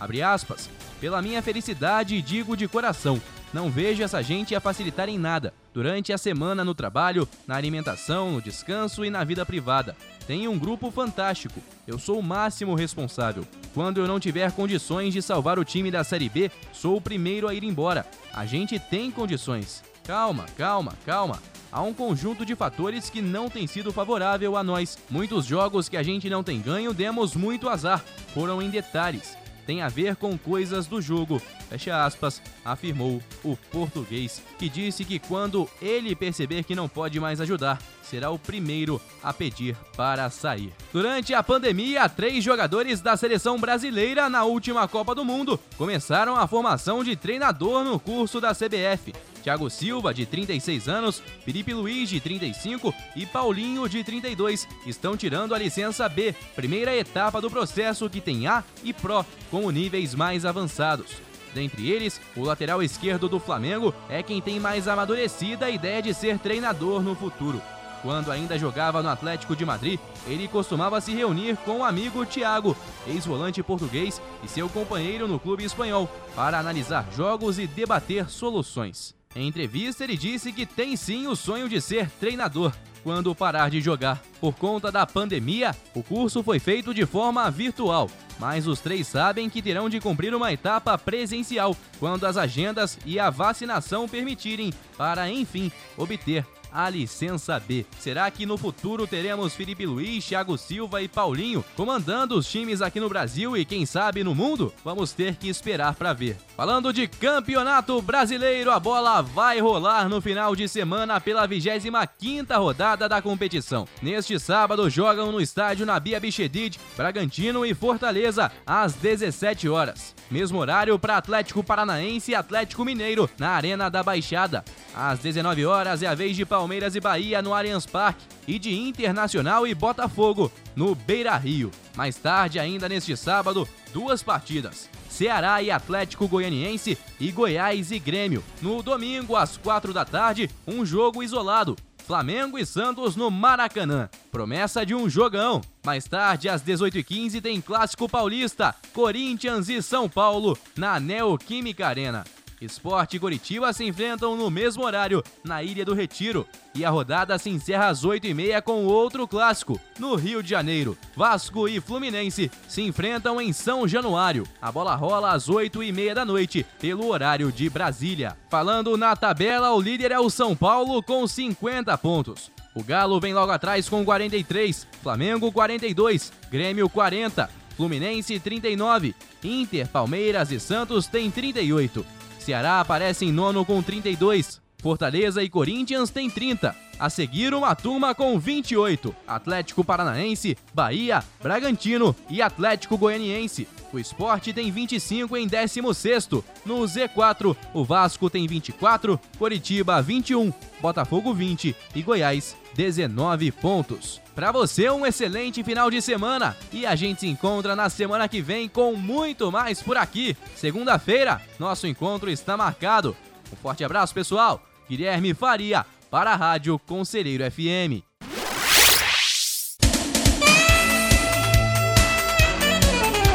Abre 0.00 0.22
aspas. 0.22 0.68
Pela 1.00 1.22
minha 1.22 1.42
felicidade, 1.42 2.20
digo 2.22 2.56
de 2.56 2.66
coração, 2.66 3.20
não 3.52 3.70
vejo 3.70 4.02
essa 4.02 4.22
gente 4.22 4.54
a 4.54 4.60
facilitar 4.60 5.08
em 5.08 5.18
nada, 5.18 5.52
durante 5.74 6.12
a 6.12 6.18
semana 6.18 6.64
no 6.64 6.74
trabalho, 6.74 7.28
na 7.46 7.56
alimentação, 7.56 8.32
no 8.32 8.42
descanso 8.42 9.04
e 9.04 9.10
na 9.10 9.22
vida 9.24 9.44
privada. 9.44 9.96
Tenho 10.26 10.50
um 10.50 10.58
grupo 10.58 10.90
fantástico, 10.90 11.60
eu 11.86 11.98
sou 11.98 12.18
o 12.18 12.22
máximo 12.22 12.74
responsável. 12.74 13.44
Quando 13.74 13.98
eu 13.98 14.06
não 14.06 14.20
tiver 14.20 14.52
condições 14.52 15.12
de 15.12 15.20
salvar 15.20 15.58
o 15.58 15.64
time 15.64 15.90
da 15.90 16.04
Série 16.04 16.28
B, 16.28 16.50
sou 16.72 16.96
o 16.96 17.00
primeiro 17.00 17.48
a 17.48 17.54
ir 17.54 17.64
embora. 17.64 18.06
A 18.32 18.46
gente 18.46 18.78
tem 18.78 19.10
condições. 19.10 19.82
Calma, 20.04 20.46
calma, 20.56 20.92
calma. 21.04 21.42
Há 21.70 21.82
um 21.82 21.94
conjunto 21.94 22.44
de 22.44 22.54
fatores 22.54 23.08
que 23.08 23.22
não 23.22 23.48
tem 23.48 23.66
sido 23.66 23.92
favorável 23.92 24.56
a 24.56 24.62
nós. 24.62 24.98
Muitos 25.10 25.46
jogos 25.46 25.88
que 25.88 25.96
a 25.96 26.02
gente 26.02 26.28
não 26.28 26.44
tem 26.44 26.60
ganho 26.60 26.92
demos 26.92 27.34
muito 27.34 27.68
azar. 27.68 28.04
Foram 28.34 28.60
em 28.60 28.68
detalhes. 28.68 29.41
Tem 29.66 29.82
a 29.82 29.88
ver 29.88 30.16
com 30.16 30.36
coisas 30.36 30.86
do 30.86 31.00
jogo, 31.00 31.40
fecha 31.68 32.04
aspas, 32.04 32.42
afirmou 32.64 33.22
o 33.44 33.56
português, 33.70 34.42
que 34.58 34.68
disse 34.68 35.04
que 35.04 35.18
quando 35.18 35.68
ele 35.80 36.16
perceber 36.16 36.64
que 36.64 36.74
não 36.74 36.88
pode 36.88 37.20
mais 37.20 37.40
ajudar, 37.40 37.80
será 38.02 38.30
o 38.30 38.38
primeiro 38.38 39.00
a 39.22 39.32
pedir 39.32 39.76
para 39.96 40.28
sair. 40.30 40.72
Durante 40.92 41.32
a 41.32 41.42
pandemia, 41.42 42.08
três 42.08 42.42
jogadores 42.42 43.00
da 43.00 43.16
seleção 43.16 43.58
brasileira 43.58 44.28
na 44.28 44.44
última 44.44 44.86
Copa 44.88 45.14
do 45.14 45.24
Mundo 45.24 45.58
começaram 45.78 46.36
a 46.36 46.46
formação 46.46 47.02
de 47.04 47.16
treinador 47.16 47.84
no 47.84 47.98
curso 47.98 48.40
da 48.40 48.52
CBF. 48.54 49.12
Thiago 49.42 49.68
Silva, 49.68 50.14
de 50.14 50.24
36 50.24 50.88
anos, 50.88 51.22
Felipe 51.44 51.74
Luiz, 51.74 52.08
de 52.08 52.20
35 52.20 52.94
e 53.16 53.26
Paulinho, 53.26 53.88
de 53.88 54.04
32, 54.04 54.68
estão 54.86 55.16
tirando 55.16 55.54
a 55.54 55.58
licença 55.58 56.08
B, 56.08 56.34
primeira 56.54 56.94
etapa 56.94 57.40
do 57.40 57.50
processo 57.50 58.08
que 58.08 58.20
tem 58.20 58.46
A 58.46 58.62
e 58.84 58.92
Pro, 58.92 59.26
com 59.50 59.70
níveis 59.70 60.14
mais 60.14 60.44
avançados. 60.44 61.06
Dentre 61.54 61.90
eles, 61.90 62.20
o 62.36 62.44
lateral 62.44 62.82
esquerdo 62.82 63.28
do 63.28 63.38
Flamengo 63.38 63.94
é 64.08 64.22
quem 64.22 64.40
tem 64.40 64.58
mais 64.58 64.88
amadurecida 64.88 65.66
a 65.66 65.70
ideia 65.70 66.00
de 66.00 66.14
ser 66.14 66.38
treinador 66.38 67.02
no 67.02 67.14
futuro. 67.14 67.60
Quando 68.00 68.32
ainda 68.32 68.58
jogava 68.58 69.02
no 69.02 69.08
Atlético 69.08 69.54
de 69.54 69.64
Madrid, 69.64 69.98
ele 70.26 70.48
costumava 70.48 71.00
se 71.00 71.14
reunir 71.14 71.56
com 71.58 71.78
o 71.78 71.84
amigo 71.84 72.26
Thiago, 72.26 72.76
ex-volante 73.06 73.62
português, 73.62 74.20
e 74.42 74.48
seu 74.48 74.68
companheiro 74.68 75.28
no 75.28 75.38
clube 75.38 75.64
espanhol, 75.64 76.10
para 76.34 76.58
analisar 76.58 77.06
jogos 77.14 77.60
e 77.60 77.66
debater 77.66 78.28
soluções. 78.28 79.14
Em 79.34 79.48
entrevista, 79.48 80.04
ele 80.04 80.16
disse 80.16 80.52
que 80.52 80.66
tem 80.66 80.96
sim 80.96 81.26
o 81.26 81.34
sonho 81.34 81.68
de 81.68 81.80
ser 81.80 82.10
treinador 82.20 82.72
quando 83.02 83.34
parar 83.34 83.70
de 83.70 83.80
jogar. 83.80 84.22
Por 84.40 84.54
conta 84.54 84.92
da 84.92 85.06
pandemia, 85.06 85.74
o 85.94 86.02
curso 86.02 86.42
foi 86.42 86.58
feito 86.58 86.94
de 86.94 87.04
forma 87.04 87.50
virtual, 87.50 88.10
mas 88.38 88.66
os 88.66 88.80
três 88.80 89.06
sabem 89.06 89.48
que 89.50 89.62
terão 89.62 89.88
de 89.88 90.00
cumprir 90.00 90.34
uma 90.34 90.52
etapa 90.52 90.96
presencial 90.96 91.76
quando 91.98 92.24
as 92.24 92.36
agendas 92.36 92.98
e 93.04 93.18
a 93.18 93.30
vacinação 93.30 94.08
permitirem, 94.08 94.72
para 94.96 95.28
enfim 95.30 95.70
obter 95.96 96.46
a 96.72 96.88
licença 96.88 97.58
B. 97.60 97.84
Será 97.98 98.30
que 98.30 98.46
no 98.46 98.56
futuro 98.56 99.06
teremos 99.06 99.54
Felipe 99.54 99.86
Luiz, 99.86 100.26
Thiago 100.26 100.56
Silva 100.56 101.02
e 101.02 101.08
Paulinho 101.08 101.64
comandando 101.76 102.36
os 102.36 102.48
times 102.48 102.80
aqui 102.80 103.00
no 103.00 103.08
Brasil 103.08 103.56
e 103.56 103.64
quem 103.64 103.84
sabe 103.84 104.24
no 104.24 104.34
mundo? 104.34 104.72
Vamos 104.84 105.12
ter 105.12 105.36
que 105.36 105.48
esperar 105.48 105.94
para 105.94 106.12
ver. 106.12 106.36
Falando 106.56 106.92
de 106.92 107.06
campeonato 107.08 108.00
brasileiro, 108.00 108.70
a 108.70 108.78
bola 108.78 109.22
vai 109.22 109.60
rolar 109.60 110.08
no 110.08 110.20
final 110.20 110.54
de 110.54 110.68
semana 110.68 111.20
pela 111.20 111.46
25ª 111.48 112.58
rodada 112.58 113.08
da 113.08 113.20
competição. 113.20 113.86
Neste 114.00 114.38
sábado 114.38 114.88
jogam 114.88 115.32
no 115.32 115.40
estádio 115.40 115.86
Nabia 115.86 116.20
Bichedid, 116.20 116.78
Bragantino 116.96 117.66
e 117.66 117.74
Fortaleza 117.74 118.50
às 118.66 118.94
17 118.94 119.68
horas. 119.68 120.14
Mesmo 120.30 120.58
horário 120.58 120.98
para 120.98 121.16
Atlético 121.16 121.62
Paranaense 121.62 122.30
e 122.30 122.34
Atlético 122.34 122.84
Mineiro 122.84 123.28
na 123.38 123.50
Arena 123.50 123.90
da 123.90 124.02
Baixada. 124.02 124.64
Às 124.94 125.18
19 125.18 125.66
horas 125.66 126.02
é 126.02 126.06
a 126.06 126.14
vez 126.14 126.36
de 126.36 126.44
Palmeiras 126.62 126.94
e 126.94 127.00
Bahia 127.00 127.42
no 127.42 127.52
Allianz 127.52 127.86
Parque 127.86 128.24
e 128.46 128.56
de 128.56 128.72
Internacional 128.72 129.66
e 129.66 129.74
Botafogo 129.74 130.52
no 130.76 130.94
Beira 130.94 131.36
Rio. 131.36 131.72
Mais 131.96 132.14
tarde, 132.14 132.60
ainda 132.60 132.88
neste 132.88 133.16
sábado, 133.16 133.66
duas 133.92 134.22
partidas. 134.22 134.88
Ceará 135.10 135.60
e 135.60 135.72
Atlético 135.72 136.28
Goianiense 136.28 136.96
e 137.18 137.32
Goiás 137.32 137.90
e 137.90 137.98
Grêmio. 137.98 138.44
No 138.60 138.80
domingo, 138.80 139.34
às 139.34 139.56
4 139.56 139.92
da 139.92 140.04
tarde, 140.04 140.48
um 140.64 140.86
jogo 140.86 141.20
isolado. 141.20 141.74
Flamengo 142.06 142.56
e 142.56 142.64
Santos 142.64 143.16
no 143.16 143.28
Maracanã. 143.28 144.08
Promessa 144.30 144.86
de 144.86 144.94
um 144.94 145.10
jogão. 145.10 145.62
Mais 145.84 146.04
tarde, 146.04 146.48
às 146.48 146.62
18h15, 146.62 147.42
tem 147.42 147.60
Clássico 147.60 148.08
Paulista, 148.08 148.72
Corinthians 148.92 149.68
e 149.68 149.82
São 149.82 150.08
Paulo, 150.08 150.56
na 150.76 151.00
Neoquímica 151.00 151.88
Arena. 151.88 152.22
Esporte 152.64 153.16
e 153.16 153.20
Curitiba 153.20 153.72
se 153.72 153.84
enfrentam 153.84 154.36
no 154.36 154.50
mesmo 154.50 154.84
horário, 154.84 155.22
na 155.42 155.62
Ilha 155.62 155.84
do 155.84 155.94
Retiro. 155.94 156.46
E 156.74 156.84
a 156.84 156.90
rodada 156.90 157.38
se 157.38 157.50
encerra 157.50 157.88
às 157.88 158.04
8h30 158.04 158.62
com 158.62 158.84
outro 158.86 159.26
clássico, 159.26 159.80
no 159.98 160.14
Rio 160.14 160.42
de 160.42 160.50
Janeiro. 160.50 160.96
Vasco 161.16 161.68
e 161.68 161.80
Fluminense 161.80 162.50
se 162.68 162.82
enfrentam 162.82 163.40
em 163.40 163.52
São 163.52 163.86
Januário. 163.86 164.46
A 164.60 164.70
bola 164.70 164.94
rola 164.94 165.32
às 165.32 165.48
8h30 165.48 166.14
da 166.14 166.24
noite, 166.24 166.64
pelo 166.80 167.08
horário 167.08 167.50
de 167.50 167.68
Brasília. 167.68 168.36
Falando 168.48 168.96
na 168.96 169.14
tabela, 169.16 169.72
o 169.72 169.80
líder 169.80 170.12
é 170.12 170.18
o 170.18 170.30
São 170.30 170.56
Paulo 170.56 171.02
com 171.02 171.26
50 171.26 171.96
pontos. 171.98 172.50
O 172.74 172.82
Galo 172.82 173.20
vem 173.20 173.34
logo 173.34 173.52
atrás 173.52 173.88
com 173.88 174.02
43, 174.04 174.86
Flamengo 175.02 175.52
42, 175.52 176.32
Grêmio 176.50 176.88
40, 176.88 177.50
Fluminense 177.76 178.38
39, 178.38 179.14
Inter, 179.44 179.86
Palmeiras 179.88 180.50
e 180.50 180.58
Santos 180.58 181.06
têm 181.06 181.30
38. 181.30 182.04
Ceará 182.42 182.80
aparece 182.80 183.24
em 183.24 183.32
nono 183.32 183.64
com 183.64 183.82
32. 183.82 184.61
Fortaleza 184.82 185.44
e 185.44 185.48
Corinthians 185.48 186.10
têm 186.10 186.28
30. 186.28 186.74
A 186.98 187.08
seguir, 187.08 187.54
uma 187.54 187.74
turma 187.74 188.14
com 188.14 188.38
28. 188.38 189.14
Atlético 189.26 189.84
Paranaense, 189.84 190.58
Bahia, 190.74 191.22
Bragantino 191.40 192.14
e 192.28 192.42
Atlético 192.42 192.98
Goianiense. 192.98 193.68
O 193.92 193.98
esporte 193.98 194.52
tem 194.52 194.72
25 194.72 195.36
em 195.36 195.46
16. 195.46 196.28
No 196.66 196.80
Z4, 196.80 197.56
o 197.72 197.84
Vasco 197.84 198.28
tem 198.28 198.46
24, 198.46 199.20
Coritiba 199.38 200.02
21, 200.02 200.52
Botafogo 200.80 201.32
20 201.32 201.76
e 201.94 202.02
Goiás 202.02 202.56
19 202.74 203.52
pontos. 203.52 204.20
Para 204.34 204.50
você, 204.50 204.90
um 204.90 205.06
excelente 205.06 205.62
final 205.62 205.90
de 205.90 206.02
semana 206.02 206.56
e 206.72 206.86
a 206.86 206.96
gente 206.96 207.20
se 207.20 207.28
encontra 207.28 207.76
na 207.76 207.88
semana 207.88 208.28
que 208.28 208.40
vem 208.40 208.68
com 208.68 208.96
muito 208.96 209.52
mais 209.52 209.80
por 209.80 209.96
aqui. 209.96 210.36
Segunda-feira, 210.56 211.40
nosso 211.58 211.86
encontro 211.86 212.30
está 212.30 212.56
marcado. 212.56 213.16
Um 213.52 213.56
forte 213.56 213.84
abraço, 213.84 214.14
pessoal. 214.14 214.71
Guilherme 214.92 215.32
Faria 215.32 215.86
para 216.10 216.32
a 216.32 216.36
Rádio 216.36 216.78
Conselheiro 216.78 217.50
FM. 217.50 218.04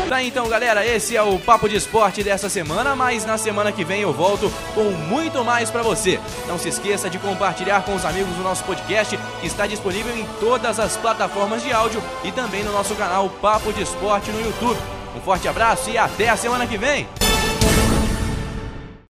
Tá 0.08 0.22
então, 0.22 0.48
galera, 0.48 0.86
esse 0.86 1.18
é 1.18 1.22
o 1.24 1.40
Papo 1.40 1.68
de 1.68 1.76
Esporte 1.76 2.24
dessa 2.24 2.48
semana, 2.48 2.96
mas 2.96 3.26
na 3.26 3.40
semana 3.40 3.72
que 3.72 3.84
vem 3.84 4.02
eu 4.02 4.14
volto 4.14 4.52
com 4.76 4.84
muito 4.92 5.44
mais 5.44 5.72
para 5.72 5.82
você. 5.82 6.20
Não 6.48 6.60
se 6.60 6.70
esqueça 6.70 7.10
de 7.10 7.18
compartilhar 7.18 7.84
com 7.84 7.96
os 7.96 8.06
amigos 8.06 8.38
o 8.38 8.44
nosso 8.44 8.64
podcast, 8.64 9.18
que 9.42 9.48
está 9.48 9.66
disponível 9.66 10.16
em 10.16 10.28
todas 10.40 10.80
as 10.80 10.96
plataformas 10.96 11.64
de 11.64 11.74
áudio 11.74 12.04
e 12.24 12.32
também 12.32 12.64
no 12.64 12.72
nosso 12.72 12.94
canal 12.94 13.32
Papo 13.42 13.74
de 13.74 13.82
Esporte 13.82 14.30
no 14.30 14.42
YouTube. 14.42 14.80
Um 15.16 15.22
forte 15.22 15.48
abraço 15.48 15.90
e 15.90 15.98
até 15.98 16.30
a 16.30 16.38
semana 16.38 16.68
que 16.68 16.78
vem! 16.78 17.08